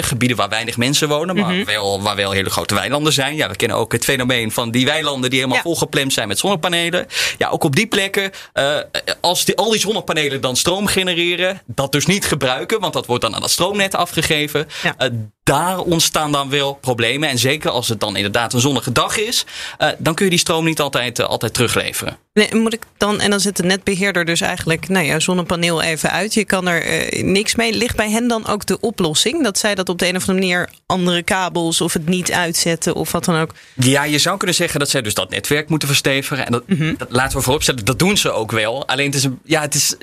gebieden 0.00 0.36
waar 0.36 0.48
weinig 0.48 0.76
mensen 0.76 1.08
wonen, 1.08 1.36
maar 1.36 1.52
mm 1.52 1.56
-hmm. 1.56 1.64
wel, 1.64 2.02
waar 2.02 2.16
wel 2.16 2.30
hele 2.30 2.50
grote 2.50 2.74
weilanden 2.74 3.09
zijn. 3.12 3.36
Ja, 3.36 3.48
we 3.48 3.56
kennen 3.56 3.76
ook 3.76 3.92
het 3.92 4.04
fenomeen 4.04 4.52
van 4.52 4.70
die 4.70 4.86
weilanden 4.86 5.30
die 5.30 5.38
helemaal 5.38 5.62
volgeplemd 5.62 6.12
zijn 6.12 6.28
met 6.28 6.38
zonnepanelen. 6.38 7.06
Ja, 7.38 7.48
ook 7.48 7.64
op 7.64 7.76
die 7.76 7.86
plekken, 7.86 8.30
uh, 8.54 8.76
als 9.20 9.44
die, 9.44 9.56
al 9.56 9.70
die 9.70 9.80
zonnepanelen 9.80 10.40
dan 10.40 10.56
stroom 10.56 10.86
genereren, 10.86 11.62
dat 11.66 11.92
dus 11.92 12.06
niet 12.06 12.24
gebruiken, 12.24 12.80
want 12.80 12.92
dat 12.92 13.06
wordt 13.06 13.22
dan 13.22 13.34
aan 13.34 13.42
het 13.42 13.50
stroomnet 13.50 13.94
afgegeven. 13.94 14.68
Uh, 14.84 15.08
daar 15.42 15.78
ontstaan 15.78 16.32
dan 16.32 16.50
wel 16.50 16.74
problemen. 16.74 17.28
En 17.28 17.38
zeker 17.38 17.70
als 17.70 17.88
het 17.88 18.00
dan 18.00 18.16
inderdaad 18.16 18.52
een 18.52 18.60
zonnige 18.60 18.92
dag 18.92 19.16
is, 19.18 19.44
uh, 19.78 19.88
dan 19.98 20.14
kun 20.14 20.24
je 20.24 20.30
die 20.30 20.40
stroom 20.40 20.64
niet 20.64 20.80
altijd, 20.80 21.20
altijd 21.20 21.54
terugleveren. 21.54 22.18
Nee, 22.40 22.60
moet 22.60 22.72
ik 22.72 22.82
dan, 22.96 23.20
en 23.20 23.30
dan 23.30 23.40
zit 23.40 23.56
de 23.56 23.62
netbeheerder 23.62 24.24
dus 24.24 24.40
eigenlijk, 24.40 24.88
nou 24.88 25.06
ja, 25.06 25.20
zonnepaneel 25.20 25.82
even 25.82 26.10
uit. 26.10 26.34
Je 26.34 26.44
kan 26.44 26.68
er 26.68 27.12
uh, 27.12 27.22
niks 27.22 27.54
mee. 27.54 27.72
Ligt 27.72 27.96
bij 27.96 28.10
hen 28.10 28.28
dan 28.28 28.46
ook 28.46 28.66
de 28.66 28.80
oplossing? 28.80 29.42
Dat 29.42 29.58
zij 29.58 29.74
dat 29.74 29.88
op 29.88 29.98
de 29.98 30.08
een 30.08 30.16
of 30.16 30.28
andere 30.28 30.46
manier 30.46 30.68
andere 30.86 31.22
kabels 31.22 31.80
of 31.80 31.92
het 31.92 32.08
niet 32.08 32.32
uitzetten 32.32 32.94
of 32.94 33.12
wat 33.12 33.24
dan 33.24 33.36
ook? 33.36 33.54
Ja, 33.74 34.04
je 34.04 34.18
zou 34.18 34.36
kunnen 34.36 34.56
zeggen 34.56 34.78
dat 34.78 34.90
zij 34.90 35.02
dus 35.02 35.14
dat 35.14 35.30
netwerk 35.30 35.68
moeten 35.68 35.88
verstevigen. 35.88 36.46
En 36.46 36.52
dat, 36.52 36.62
mm 36.66 36.76
-hmm. 36.76 36.94
dat 36.98 37.10
laten 37.10 37.36
we 37.36 37.42
vooropstellen, 37.42 37.84
dat 37.84 37.98
doen 37.98 38.16
ze 38.16 38.30
ook 38.30 38.50
wel. 38.50 38.88
Alleen 38.88 39.06
het 39.06 39.14
is, 39.14 39.26
ja, 39.44 39.60
het 39.60 39.74
is 39.74 39.94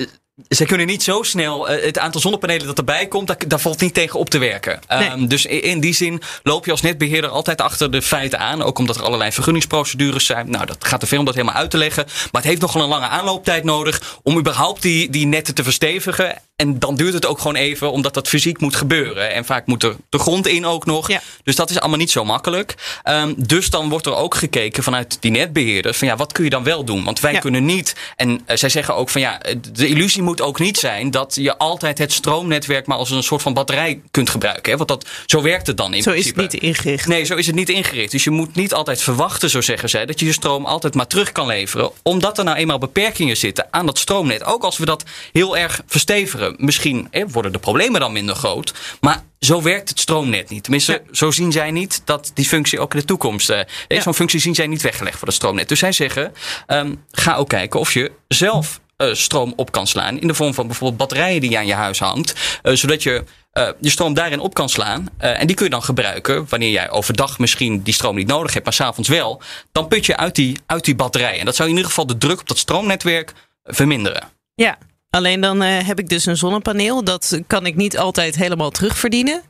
ze 0.50 0.66
kunnen 0.66 0.88
niet 0.88 1.04
zo 1.04 1.24
snel 1.24 1.72
uh, 1.72 1.84
het 1.84 2.00
aantal 2.00 2.22
zonnepanelen 2.22 2.68
dat 2.68 2.78
erbij 2.78 3.08
komt, 3.08 3.28
daar, 3.28 3.38
daar 3.48 3.60
valt 3.60 3.82
niet 3.82 3.94
tegen 3.94 4.20
op 4.20 4.30
te 4.30 4.38
werken. 4.38 4.80
Nee. 4.88 5.10
Um, 5.10 5.28
dus 5.28 5.46
in, 5.46 5.62
in, 5.62 5.80
die 5.80 5.94
zin 5.94 6.22
loop 6.44 6.66
je 6.66 6.72
als 6.72 6.82
netbeheerder 6.82 7.30
altijd 7.30 7.62
achter 7.62 7.92
de 7.92 8.02
feiten 8.02 8.40
aan. 8.40 8.62
Ook 8.62 8.80
omdat 8.80 8.96
er 8.96 9.04
allerlei 9.04 9.32
vergunningsprocedures 9.32 10.26
zijn. 10.26 10.50
Nou, 10.50 10.66
dat 10.66 10.86
gaat 10.86 11.00
te 11.00 11.08
veel 11.08 11.20
om 11.20 11.26
dat 11.26 11.36
helemaal 11.36 11.56
uit 11.56 11.72
te 11.72 11.78
leggen. 11.78 12.06
Maar 12.06 12.42
het 12.42 12.50
heeft 12.50 12.62
nogal 12.62 12.82
een 12.82 12.88
lange 12.88 13.08
aanlooptijd 13.08 13.64
nodig 13.64 14.20
om 14.24 14.38
überhaupt 14.38 14.82
die, 14.82 15.10
die 15.10 15.26
netten 15.26 15.56
te 15.56 15.64
verstevigen. 15.64 16.42
En 16.56 16.80
dan 16.80 16.96
duurt 16.96 17.14
het 17.14 17.26
ook 17.26 17.38
gewoon 17.38 17.56
even, 17.56 17.92
omdat 17.92 18.14
dat 18.14 18.28
fysiek 18.28 18.60
moet 18.60 18.76
gebeuren. 18.76 19.34
En 19.34 19.46
vaak 19.46 19.66
moet 19.66 19.84
er 19.84 19.96
de 20.10 20.20
grond 20.20 20.48
in 20.48 20.66
ook 20.66 20.86
nog. 20.86 21.08
Ja. 21.08 21.22
Dus 21.44 21.56
dat 21.56 21.70
is 21.70 21.80
allemaal 21.80 21.98
niet 21.98 22.12
zo 22.12 22.26
makkelijk. 22.26 22.76
Um, 23.10 23.34
dus 23.38 23.70
dan 23.70 23.90
wordt 23.90 24.06
er 24.06 24.16
ook 24.16 24.36
gekeken 24.36 24.84
vanuit 24.84 25.18
die 25.20 25.32
netbeheerders 25.32 25.98
van 25.98 26.08
ja, 26.08 26.16
wat 26.16 26.32
kun 26.32 26.44
je 26.44 26.50
dan 26.50 26.64
wel 26.64 26.84
doen? 26.84 27.04
Want 27.04 27.20
wij 27.20 27.34
ja. 27.34 27.40
kunnen 27.40 27.66
niet. 27.66 27.96
En 28.16 28.30
uh, 28.30 28.38
zij 28.58 28.70
zeggen 28.70 28.96
ook 28.96 29.10
van 29.10 29.22
ja, 29.22 29.42
de 29.72 29.88
illusie 29.88 30.22
moet 30.28 30.42
ook 30.42 30.60
niet 30.60 30.78
zijn 30.78 31.12
dat 31.12 31.36
je 31.36 31.58
altijd 31.58 31.98
het 31.98 32.14
stroomnetwerk 32.14 32.86
maar 32.86 32.98
als 32.98 33.12
een 33.12 33.24
soort 33.24 33.42
van 33.42 33.54
batterij 33.54 34.02
kunt 34.12 34.30
gebruiken. 34.30 34.72
Hè? 34.72 34.78
Want 34.78 34.90
dat, 34.90 35.08
zo 35.26 35.42
werkt 35.42 35.68
het 35.68 35.78
dan 35.78 35.94
in 35.94 36.04
zo 36.04 36.12
principe. 36.12 36.40
Zo 36.40 36.46
is 36.46 36.52
het 36.52 36.62
niet 36.62 36.64
ingericht. 36.70 37.08
Nee, 37.08 37.24
zo 37.24 37.36
is 37.36 37.46
het 37.46 37.56
niet 37.56 37.70
ingericht. 37.70 38.12
Dus 38.12 38.24
je 38.24 38.30
moet 38.30 38.56
niet 38.56 38.74
altijd 38.74 39.02
verwachten, 39.02 39.50
zo 39.50 39.62
zeggen 39.62 39.90
zij, 39.90 40.06
dat 40.06 40.20
je 40.20 40.26
je 40.26 40.32
stroom 40.32 40.66
altijd 40.66 40.94
maar 40.94 41.08
terug 41.08 41.32
kan 41.32 41.48
leveren. 41.48 41.92
Omdat 42.04 42.38
er 42.38 42.44
nou 42.44 42.58
eenmaal 42.58 42.78
beperkingen 42.78 43.38
zitten 43.38 43.68
aan 43.70 43.86
dat 43.86 43.98
stroomnet. 43.98 44.44
Ook 44.44 44.64
als 44.64 44.78
we 44.78 44.86
dat 44.86 45.04
heel 45.32 45.58
erg 45.58 45.82
verstevigen. 45.86 46.56
Misschien 46.58 47.08
hè, 47.12 47.28
worden 47.28 47.52
de 47.52 47.60
problemen 47.60 48.00
dan 48.00 48.12
minder 48.12 48.36
groot. 48.36 48.74
Maar 49.02 49.24
zo 49.40 49.62
werkt 49.62 49.90
het 49.90 50.00
stroomnet 50.00 50.50
niet. 50.50 50.64
Tenminste, 50.64 50.92
ja. 50.92 51.00
zo 51.12 51.32
zien 51.32 51.52
zij 51.52 51.72
niet 51.72 52.02
dat 52.06 52.32
die 52.34 52.46
functie 52.46 52.80
ook 52.80 52.94
in 52.94 53.00
de 53.00 53.06
toekomst. 53.06 53.50
Uh, 53.50 53.60
ja. 53.88 54.02
Zo'n 54.02 54.14
functie 54.14 54.40
zien 54.40 54.56
zij 54.56 54.68
niet 54.68 54.82
weggelegd 54.82 55.18
voor 55.18 55.28
het 55.28 55.36
stroomnet. 55.36 55.70
Dus 55.70 55.80
zij 55.80 55.92
zeggen: 55.92 56.34
um, 56.68 57.04
ga 57.12 57.36
ook 57.36 57.50
kijken 57.50 57.80
of 57.80 57.94
je 57.94 58.12
zelf 58.28 58.80
uh, 58.98 59.14
stroom 59.14 59.54
op 59.56 59.72
kan 59.72 59.88
slaan. 59.88 60.20
In 60.20 60.28
de 60.28 60.34
vorm 60.34 60.54
van 60.54 60.68
bijvoorbeeld 60.68 61.00
batterijen 61.00 61.42
die 61.42 61.50
je 61.50 61.58
aan 61.58 61.66
je 61.66 61.74
huis 61.74 62.00
hangt. 62.00 62.60
Uh, 62.64 62.74
zodat 62.74 63.04
je 63.04 63.24
uh, 63.54 63.70
je 63.80 63.90
stroom 63.90 64.14
daarin 64.14 64.40
op 64.40 64.54
kan 64.54 64.70
slaan. 64.70 65.08
En 65.18 65.48
die 65.48 65.56
kun 65.56 65.66
je 65.66 65.72
dan 65.72 65.84
gebruiken 65.84 66.46
wanneer 66.50 66.72
jij 66.72 66.90
overdag 66.90 67.40
misschien 67.40 67.82
die 67.84 67.94
stroom 67.94 68.16
niet 68.16 68.28
nodig 68.28 68.54
hebt, 68.54 68.66
maar 68.66 68.74
s'avonds 68.74 69.10
wel. 69.10 69.42
Dan 69.72 69.88
put 69.88 70.06
je 70.06 70.18
uit 70.18 70.36
die, 70.36 70.60
uit 70.66 70.86
die 70.86 70.96
batterij. 70.96 71.40
En 71.40 71.46
dat 71.46 71.56
zou 71.56 71.70
in 71.70 71.76
ieder 71.76 71.90
geval 71.90 72.08
de 72.08 72.18
druk 72.18 72.40
op 72.40 72.48
dat 72.48 72.58
stroomnetwerk 72.58 73.34
verminderen. 73.64 74.24
Ja, 74.56 74.78
alleen 75.10 75.42
dan 75.42 75.62
heb 75.62 76.00
ik 76.00 76.10
dus 76.10 76.26
een 76.26 76.38
zonnepaneel. 76.38 77.04
Dat 77.04 77.40
kan 77.48 77.66
ik 77.66 77.76
niet 77.76 77.98
altijd 77.98 78.36
helemaal 78.36 78.72
terugverdienen. 78.72 79.42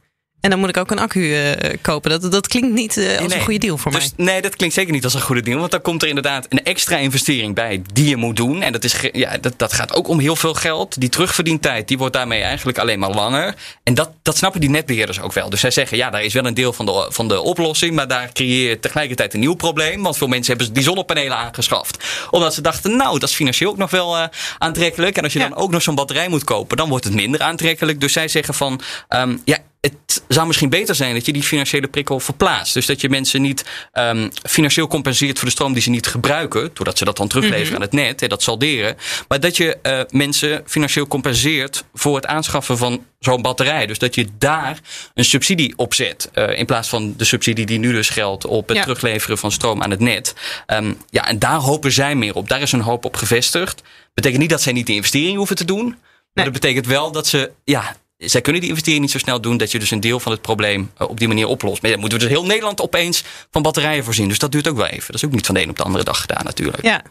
En 0.41 0.49
dan 0.49 0.59
moet 0.59 0.69
ik 0.69 0.77
ook 0.77 0.91
een 0.91 0.99
accu 0.99 1.19
uh, 1.19 1.51
kopen. 1.81 2.09
Dat, 2.09 2.31
dat 2.31 2.47
klinkt 2.47 2.73
niet 2.73 2.97
uh, 2.97 3.17
als 3.17 3.27
nee, 3.27 3.37
een 3.37 3.43
goede 3.43 3.59
deal 3.59 3.77
voor 3.77 3.91
dus, 3.91 4.11
mij. 4.15 4.25
Nee, 4.25 4.41
dat 4.41 4.55
klinkt 4.55 4.75
zeker 4.75 4.93
niet 4.93 5.03
als 5.03 5.13
een 5.13 5.21
goede 5.21 5.41
deal. 5.41 5.59
Want 5.59 5.71
dan 5.71 5.81
komt 5.81 6.01
er 6.01 6.07
inderdaad 6.07 6.45
een 6.49 6.63
extra 6.63 6.97
investering 6.97 7.55
bij 7.55 7.81
die 7.93 8.09
je 8.09 8.15
moet 8.15 8.35
doen. 8.35 8.61
En 8.61 8.71
dat, 8.71 8.83
is, 8.83 8.95
ja, 9.11 9.37
dat, 9.37 9.53
dat 9.57 9.73
gaat 9.73 9.93
ook 9.93 10.07
om 10.07 10.19
heel 10.19 10.35
veel 10.35 10.53
geld. 10.53 10.99
Die 10.99 11.09
terugverdientijd 11.09 11.87
die 11.87 11.97
wordt 11.97 12.13
daarmee 12.13 12.41
eigenlijk 12.41 12.77
alleen 12.77 12.99
maar 12.99 13.09
langer. 13.09 13.55
En 13.83 13.93
dat, 13.93 14.11
dat 14.21 14.37
snappen 14.37 14.61
die 14.61 14.69
netbeheerders 14.69 15.21
ook 15.21 15.33
wel. 15.33 15.49
Dus 15.49 15.59
zij 15.59 15.71
zeggen, 15.71 15.97
ja, 15.97 16.09
daar 16.09 16.23
is 16.23 16.33
wel 16.33 16.45
een 16.45 16.53
deel 16.53 16.73
van 16.73 16.85
de, 16.85 17.07
van 17.09 17.27
de 17.27 17.41
oplossing. 17.41 17.95
Maar 17.95 18.07
daar 18.07 18.31
creëer 18.33 18.69
je 18.69 18.79
tegelijkertijd 18.79 19.33
een 19.33 19.39
nieuw 19.39 19.55
probleem. 19.55 20.03
Want 20.03 20.17
veel 20.17 20.27
mensen 20.27 20.55
hebben 20.55 20.73
die 20.73 20.83
zonnepanelen 20.83 21.37
aangeschaft. 21.37 22.03
Omdat 22.31 22.53
ze 22.53 22.61
dachten, 22.61 22.95
nou, 22.95 23.19
dat 23.19 23.29
is 23.29 23.35
financieel 23.35 23.69
ook 23.69 23.77
nog 23.77 23.91
wel 23.91 24.17
uh, 24.17 24.23
aantrekkelijk. 24.57 25.17
En 25.17 25.23
als 25.23 25.33
je 25.33 25.39
ja. 25.39 25.49
dan 25.49 25.57
ook 25.57 25.71
nog 25.71 25.81
zo'n 25.81 25.95
batterij 25.95 26.27
moet 26.29 26.43
kopen, 26.43 26.77
dan 26.77 26.89
wordt 26.89 27.05
het 27.05 27.13
minder 27.13 27.41
aantrekkelijk. 27.41 27.99
Dus 27.99 28.13
zij 28.13 28.27
zeggen 28.27 28.53
van, 28.53 28.81
um, 29.09 29.41
ja, 29.45 29.57
het 29.87 30.23
zou 30.27 30.47
misschien 30.47 30.69
beter 30.69 30.95
zijn 30.95 31.13
dat 31.13 31.25
je 31.25 31.33
die 31.33 31.43
financiële 31.43 31.87
prikkel 31.87 32.19
verplaatst. 32.19 32.73
Dus 32.73 32.85
dat 32.85 33.01
je 33.01 33.09
mensen 33.09 33.41
niet 33.41 33.65
um, 33.93 34.31
financieel 34.43 34.87
compenseert 34.87 35.37
voor 35.37 35.47
de 35.47 35.53
stroom 35.53 35.73
die 35.73 35.81
ze 35.81 35.89
niet 35.89 36.07
gebruiken. 36.07 36.69
Doordat 36.73 36.97
ze 36.97 37.05
dat 37.05 37.17
dan 37.17 37.27
terugleveren 37.27 37.63
mm 37.63 37.73
-hmm. 37.73 37.75
aan 37.75 37.81
het 37.81 37.91
net, 37.91 38.19
hè, 38.19 38.27
dat 38.27 38.43
salderen. 38.43 38.97
Maar 39.27 39.39
dat 39.39 39.57
je 39.57 39.77
uh, 39.83 40.01
mensen 40.09 40.63
financieel 40.65 41.07
compenseert 41.07 41.83
voor 41.93 42.15
het 42.15 42.25
aanschaffen 42.25 42.77
van 42.77 43.05
zo'n 43.19 43.41
batterij. 43.41 43.85
Dus 43.85 43.99
dat 43.99 44.15
je 44.15 44.27
daar 44.37 44.79
een 45.13 45.25
subsidie 45.25 45.73
op 45.75 45.93
zet. 45.93 46.29
Uh, 46.33 46.59
in 46.59 46.65
plaats 46.65 46.89
van 46.89 47.13
de 47.17 47.25
subsidie 47.25 47.65
die 47.65 47.79
nu 47.79 47.91
dus 47.91 48.09
geldt 48.09 48.45
op 48.45 48.67
het 48.67 48.77
ja. 48.77 48.83
terugleveren 48.83 49.37
van 49.37 49.51
stroom 49.51 49.83
aan 49.83 49.91
het 49.91 49.99
net. 49.99 50.35
Um, 50.67 50.97
ja, 51.09 51.27
en 51.27 51.39
daar 51.39 51.59
hopen 51.59 51.91
zij 51.91 52.15
meer 52.15 52.35
op. 52.35 52.49
Daar 52.49 52.61
is 52.61 52.71
hun 52.71 52.81
hoop 52.81 53.05
op 53.05 53.15
gevestigd. 53.15 53.81
Betekent 54.13 54.41
niet 54.41 54.49
dat 54.49 54.61
zij 54.61 54.73
niet 54.73 54.87
de 54.87 54.93
investering 54.93 55.37
hoeven 55.37 55.55
te 55.55 55.65
doen. 55.65 55.85
Maar 55.85 56.45
nee. 56.45 56.53
dat 56.53 56.61
betekent 56.61 56.85
wel 56.85 57.11
dat 57.11 57.27
ze 57.27 57.51
ja, 57.63 57.95
zij 58.17 58.41
kunnen 58.41 58.61
die 58.61 58.69
investering 58.69 59.03
niet 59.03 59.11
zo 59.11 59.17
snel 59.17 59.41
doen 59.41 59.57
dat 59.57 59.71
je 59.71 59.79
dus 59.79 59.91
een 59.91 59.99
deel 59.99 60.19
van 60.19 60.31
het 60.31 60.41
probleem 60.41 60.91
uh, 61.01 61.09
op 61.09 61.19
die 61.19 61.27
manier 61.27 61.47
oplost. 61.47 61.81
Maar 61.81 61.91
dan 61.91 61.99
moeten 61.99 62.19
we 62.19 62.25
dus 62.25 62.33
heel 62.33 62.45
Nederland 62.45 62.81
opeens 62.81 63.23
van 63.51 63.61
batterijen 63.61 64.03
voorzien. 64.03 64.27
Dus 64.27 64.39
dat 64.39 64.51
duurt 64.51 64.67
ook 64.67 64.77
wel 64.77 64.85
even. 64.85 65.05
Dat 65.05 65.15
is 65.15 65.25
ook 65.25 65.31
niet 65.31 65.45
van 65.45 65.55
de 65.55 65.61
een 65.61 65.69
op 65.69 65.77
de 65.77 65.83
andere 65.83 66.03
dag 66.03 66.21
gedaan 66.21 66.45
natuurlijk. 66.45 66.83
Ja. 66.83 67.03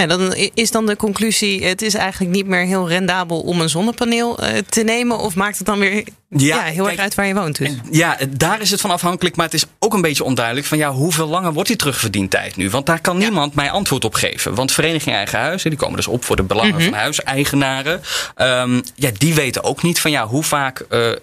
Ja, 0.00 0.06
dan 0.06 0.34
is 0.54 0.70
dan 0.70 0.86
de 0.86 0.96
conclusie: 0.96 1.64
het 1.64 1.82
is 1.82 1.94
eigenlijk 1.94 2.34
niet 2.34 2.46
meer 2.46 2.64
heel 2.64 2.88
rendabel 2.88 3.40
om 3.40 3.60
een 3.60 3.68
zonnepaneel 3.68 4.42
uh, 4.42 4.48
te 4.68 4.82
nemen. 4.82 5.18
Of 5.18 5.34
maakt 5.34 5.58
het 5.58 5.66
dan 5.66 5.78
weer 5.78 6.04
ja, 6.28 6.56
ja 6.56 6.62
heel 6.62 6.84
kijk, 6.84 6.94
erg 6.94 7.04
uit 7.04 7.14
waar 7.14 7.26
je 7.26 7.34
woont? 7.34 7.58
Dus? 7.58 7.70
Ja, 7.90 8.18
daar 8.28 8.60
is 8.60 8.70
het 8.70 8.80
van 8.80 8.90
afhankelijk. 8.90 9.36
Maar 9.36 9.44
het 9.44 9.54
is 9.54 9.64
ook 9.78 9.94
een 9.94 10.00
beetje 10.00 10.24
onduidelijk 10.24 10.66
van 10.66 10.78
ja, 10.78 10.92
hoeveel 10.92 11.26
langer 11.26 11.52
wordt 11.52 11.68
die 11.68 11.78
terugverdientijd 11.78 12.56
nu? 12.56 12.70
Want 12.70 12.86
daar 12.86 13.00
kan 13.00 13.18
ja. 13.18 13.22
niemand 13.22 13.54
mij 13.54 13.70
antwoord 13.70 14.04
op 14.04 14.14
geven. 14.14 14.54
Want 14.54 14.72
Vereniging 14.72 15.14
Eigen 15.14 15.38
Huis, 15.38 15.62
die 15.62 15.76
komen 15.76 15.96
dus 15.96 16.06
op 16.06 16.24
voor 16.24 16.36
de 16.36 16.42
belangen 16.42 16.74
mm 16.74 16.80
-hmm. 16.80 16.88
van 16.88 16.98
huiseigenaren. 16.98 18.02
Um, 18.36 18.82
ja, 18.94 19.10
die 19.18 19.34
weten 19.34 19.64
ook 19.64 19.82
niet 19.82 20.00
van 20.00 20.10
ja, 20.10 20.26
hoe 20.26 20.42
vaak 20.42 20.84
uh, 20.90 21.08
uh, 21.08 21.14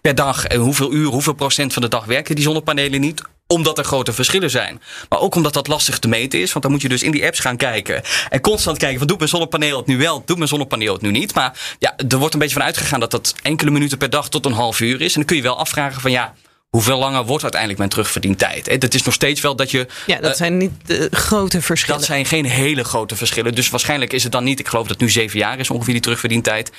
per 0.00 0.14
dag 0.14 0.46
en 0.46 0.60
hoeveel 0.60 0.92
uur, 0.92 1.06
hoeveel 1.06 1.32
procent 1.32 1.72
van 1.72 1.82
de 1.82 1.88
dag 1.88 2.04
werken 2.04 2.34
die 2.34 2.44
zonnepanelen 2.44 3.00
niet 3.00 3.22
omdat 3.52 3.78
er 3.78 3.84
grote 3.84 4.12
verschillen 4.12 4.50
zijn. 4.50 4.82
Maar 5.08 5.20
ook 5.20 5.34
omdat 5.34 5.52
dat 5.52 5.66
lastig 5.66 5.98
te 5.98 6.08
meten 6.08 6.40
is. 6.40 6.52
Want 6.52 6.64
dan 6.64 6.72
moet 6.72 6.82
je 6.82 6.88
dus 6.88 7.02
in 7.02 7.10
die 7.10 7.24
apps 7.24 7.38
gaan 7.38 7.56
kijken. 7.56 8.02
En 8.28 8.40
constant 8.40 8.78
kijken 8.78 8.98
van 8.98 9.06
doet 9.06 9.18
mijn 9.18 9.30
zonnepaneel 9.30 9.76
het 9.76 9.86
nu 9.86 9.98
wel, 9.98 10.22
doet 10.24 10.36
mijn 10.36 10.48
zonnepaneel 10.48 10.92
het 10.92 11.02
nu 11.02 11.10
niet. 11.10 11.34
Maar 11.34 11.76
ja, 11.78 11.96
er 12.08 12.18
wordt 12.18 12.34
een 12.34 12.40
beetje 12.40 12.56
van 12.56 12.64
uitgegaan 12.64 13.00
dat 13.00 13.10
dat 13.10 13.34
enkele 13.42 13.70
minuten 13.70 13.98
per 13.98 14.10
dag 14.10 14.28
tot 14.28 14.46
een 14.46 14.52
half 14.52 14.80
uur 14.80 15.00
is. 15.00 15.12
En 15.12 15.18
dan 15.18 15.24
kun 15.24 15.36
je 15.36 15.42
wel 15.42 15.58
afvragen 15.58 16.00
van 16.00 16.10
ja, 16.10 16.34
hoeveel 16.72 16.98
langer 16.98 17.24
wordt 17.24 17.42
uiteindelijk 17.42 17.78
mijn 17.78 17.90
terugverdientijd? 17.90 18.66
Het 18.66 18.94
is 18.94 19.02
nog 19.02 19.14
steeds 19.14 19.40
wel 19.40 19.56
dat 19.56 19.70
je. 19.70 19.86
Ja, 20.06 20.20
dat 20.20 20.30
uh, 20.30 20.36
zijn 20.36 20.56
niet 20.56 20.72
uh, 20.86 21.04
grote 21.10 21.60
verschillen. 21.60 21.98
Dat 21.98 22.08
zijn 22.08 22.26
geen 22.26 22.44
hele 22.44 22.84
grote 22.84 23.16
verschillen. 23.16 23.54
Dus 23.54 23.70
waarschijnlijk 23.70 24.12
is 24.12 24.22
het 24.22 24.32
dan 24.32 24.44
niet. 24.44 24.60
Ik 24.60 24.68
geloof 24.68 24.86
dat 24.86 24.92
het 24.92 25.00
nu 25.00 25.10
zeven 25.10 25.38
jaar 25.38 25.58
is 25.58 25.70
ongeveer 25.70 25.92
die 25.92 26.02
terugverdientijd. 26.02 26.72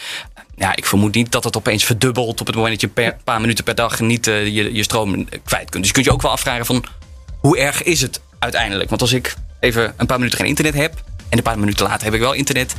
Ja, 0.56 0.76
ik 0.76 0.86
vermoed 0.86 1.16
niet 1.16 1.32
dat 1.32 1.44
het 1.44 1.58
opeens 1.58 1.84
verdubbelt 1.84 2.42
op 2.42 2.48
het 2.48 2.56
moment 2.56 2.74
dat 2.74 2.82
je 2.82 2.88
per 2.88 3.18
paar 3.24 3.42
minuten 3.42 3.64
per 3.64 3.76
dag 3.76 4.00
niet 4.00 4.28
uh, 4.28 4.46
je, 4.46 4.74
je 4.74 4.84
stroom 4.84 5.28
kwijt 5.44 5.70
kunt. 5.70 5.74
Dus 5.74 5.88
je 5.88 5.94
kunt 5.94 6.06
je 6.06 6.12
ook 6.12 6.22
wel 6.22 6.32
afvragen 6.32 6.66
van 6.66 6.86
hoe 7.40 7.58
erg 7.58 7.84
is 7.84 8.02
het 8.02 8.22
uiteindelijk? 8.40 8.90
Want 8.90 9.02
als 9.02 9.14
ik 9.14 9.36
even 9.60 9.94
een 9.98 10.06
paar 10.06 10.18
minuten 10.18 10.40
geen 10.40 10.48
internet 10.48 10.74
heb 10.74 10.94
en 11.30 11.38
een 11.38 11.44
paar 11.44 11.60
minuten 11.60 11.86
later 11.86 12.06
heb 12.06 12.14
ik 12.14 12.20
wel 12.20 12.34
internet, 12.34 12.76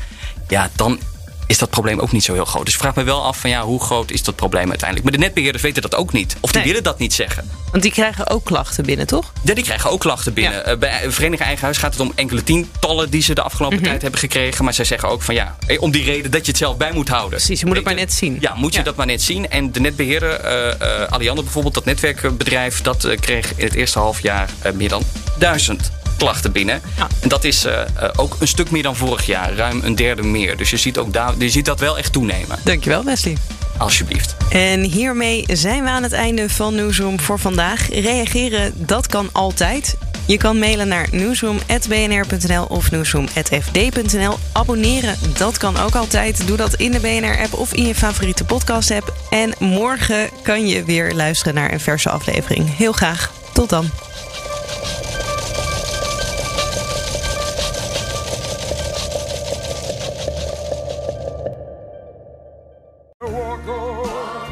ja, 0.48 0.70
dan 0.76 0.98
is 1.46 1.58
dat 1.58 1.70
probleem 1.70 1.98
ook 1.98 2.12
niet 2.12 2.24
zo 2.24 2.32
heel 2.32 2.44
groot. 2.44 2.64
Dus 2.64 2.74
ik 2.74 2.80
vraag 2.80 2.94
me 2.94 3.02
wel 3.02 3.22
af 3.22 3.38
van 3.38 3.50
ja, 3.50 3.62
hoe 3.62 3.82
groot 3.82 4.10
is 4.10 4.22
dat 4.22 4.36
probleem 4.36 4.68
uiteindelijk? 4.68 5.10
Maar 5.10 5.18
de 5.18 5.24
netbeheerders 5.24 5.62
weten 5.62 5.82
dat 5.82 5.94
ook 5.94 6.12
niet. 6.12 6.36
Of 6.40 6.52
die 6.52 6.62
willen 6.62 6.82
dat 6.82 6.98
niet 6.98 7.12
zeggen. 7.12 7.50
Want 7.70 7.82
die 7.82 7.92
krijgen 7.92 8.30
ook 8.30 8.44
klachten 8.44 8.84
binnen, 8.84 9.06
toch? 9.06 9.32
Ja, 9.44 9.54
die 9.54 9.64
krijgen 9.64 9.90
ook 9.90 10.00
klachten 10.00 10.32
binnen. 10.32 10.62
Ja. 10.64 10.72
Uh, 10.72 10.78
bij 10.78 11.10
Vereniging 11.10 11.40
Eigen 11.40 11.64
Huis 11.64 11.76
gaat 11.76 11.92
het 11.92 12.00
om 12.00 12.12
enkele 12.14 12.42
tientallen 12.42 13.10
die 13.10 13.22
ze 13.22 13.34
de 13.34 13.42
afgelopen 13.42 13.78
mhm. 13.78 13.86
tijd 13.86 14.02
hebben 14.02 14.20
gekregen. 14.20 14.64
Maar 14.64 14.74
zij 14.74 14.84
zeggen 14.84 15.08
ook 15.08 15.22
van 15.22 15.34
ja, 15.34 15.56
eh, 15.66 15.82
om 15.82 15.90
die 15.90 16.04
reden 16.04 16.30
dat 16.30 16.44
je 16.44 16.50
het 16.50 16.60
zelf 16.60 16.76
bij 16.76 16.92
moet 16.92 17.08
houden. 17.08 17.30
Precies, 17.30 17.60
je 17.60 17.66
moet 17.66 17.76
het 17.76 17.84
maar 17.84 17.94
net 17.94 18.12
zien. 18.12 18.36
Ja, 18.40 18.54
moet 18.54 18.74
je 18.74 18.82
dat 18.82 18.96
maar 18.96 19.06
net 19.06 19.22
zien. 19.22 19.50
En 19.50 19.72
de 19.72 19.80
netbeheerder, 19.80 20.40
uh, 20.80 21.06
Alliander 21.08 21.44
bijvoorbeeld, 21.44 21.74
dat 21.74 21.84
netwerkbedrijf, 21.84 22.82
dat 22.82 23.08
kreeg 23.20 23.52
in 23.56 23.64
het 23.64 23.74
eerste 23.74 23.98
half 23.98 24.20
jaar 24.20 24.50
meer 24.74 24.88
dan 24.88 25.02
duizend 25.38 25.90
klachten 26.16 26.52
binnen. 26.52 26.82
Ja. 26.96 27.06
En 27.20 27.28
dat 27.28 27.44
is 27.44 27.66
uh, 27.66 27.80
ook 28.16 28.36
een 28.40 28.48
stuk 28.48 28.70
meer 28.70 28.82
dan 28.82 28.96
vorig 28.96 29.26
jaar, 29.26 29.54
ruim 29.54 29.80
een 29.84 29.94
derde 29.94 30.22
meer. 30.22 30.56
Dus 30.56 30.70
je 30.70 30.76
ziet, 30.76 30.98
ook 30.98 31.12
daar, 31.12 31.34
je 31.38 31.50
ziet 31.50 31.64
dat 31.64 31.80
wel 31.80 31.98
echt 31.98 32.12
toenemen. 32.12 32.58
Dankjewel, 32.64 33.04
Wesley. 33.04 33.36
Alsjeblieft. 33.78 34.36
En 34.50 34.82
hiermee 34.82 35.44
zijn 35.52 35.82
we 35.82 35.88
aan 35.88 36.02
het 36.02 36.12
einde 36.12 36.50
van 36.50 36.74
Newsroom 36.74 37.20
voor 37.20 37.38
vandaag. 37.38 37.88
Reageren, 37.88 38.72
dat 38.76 39.06
kan 39.06 39.28
altijd. 39.32 39.96
Je 40.26 40.36
kan 40.36 40.58
mailen 40.58 40.88
naar 40.88 41.08
newsroom.bnr.nl 41.10 42.64
of 42.64 42.90
newsroom.fd.nl. 42.90 44.38
Abonneren, 44.52 45.16
dat 45.38 45.58
kan 45.58 45.76
ook 45.76 45.94
altijd. 45.94 46.46
Doe 46.46 46.56
dat 46.56 46.74
in 46.74 46.90
de 46.90 47.00
BNR-app 47.00 47.52
of 47.52 47.74
in 47.74 47.86
je 47.86 47.94
favoriete 47.94 48.44
podcast-app. 48.44 49.14
En 49.30 49.54
morgen 49.58 50.30
kan 50.42 50.66
je 50.66 50.84
weer 50.84 51.14
luisteren 51.14 51.54
naar 51.54 51.72
een 51.72 51.80
verse 51.80 52.10
aflevering. 52.10 52.76
Heel 52.76 52.92
graag. 52.92 53.32
Tot 53.52 53.68
dan. 53.68 53.90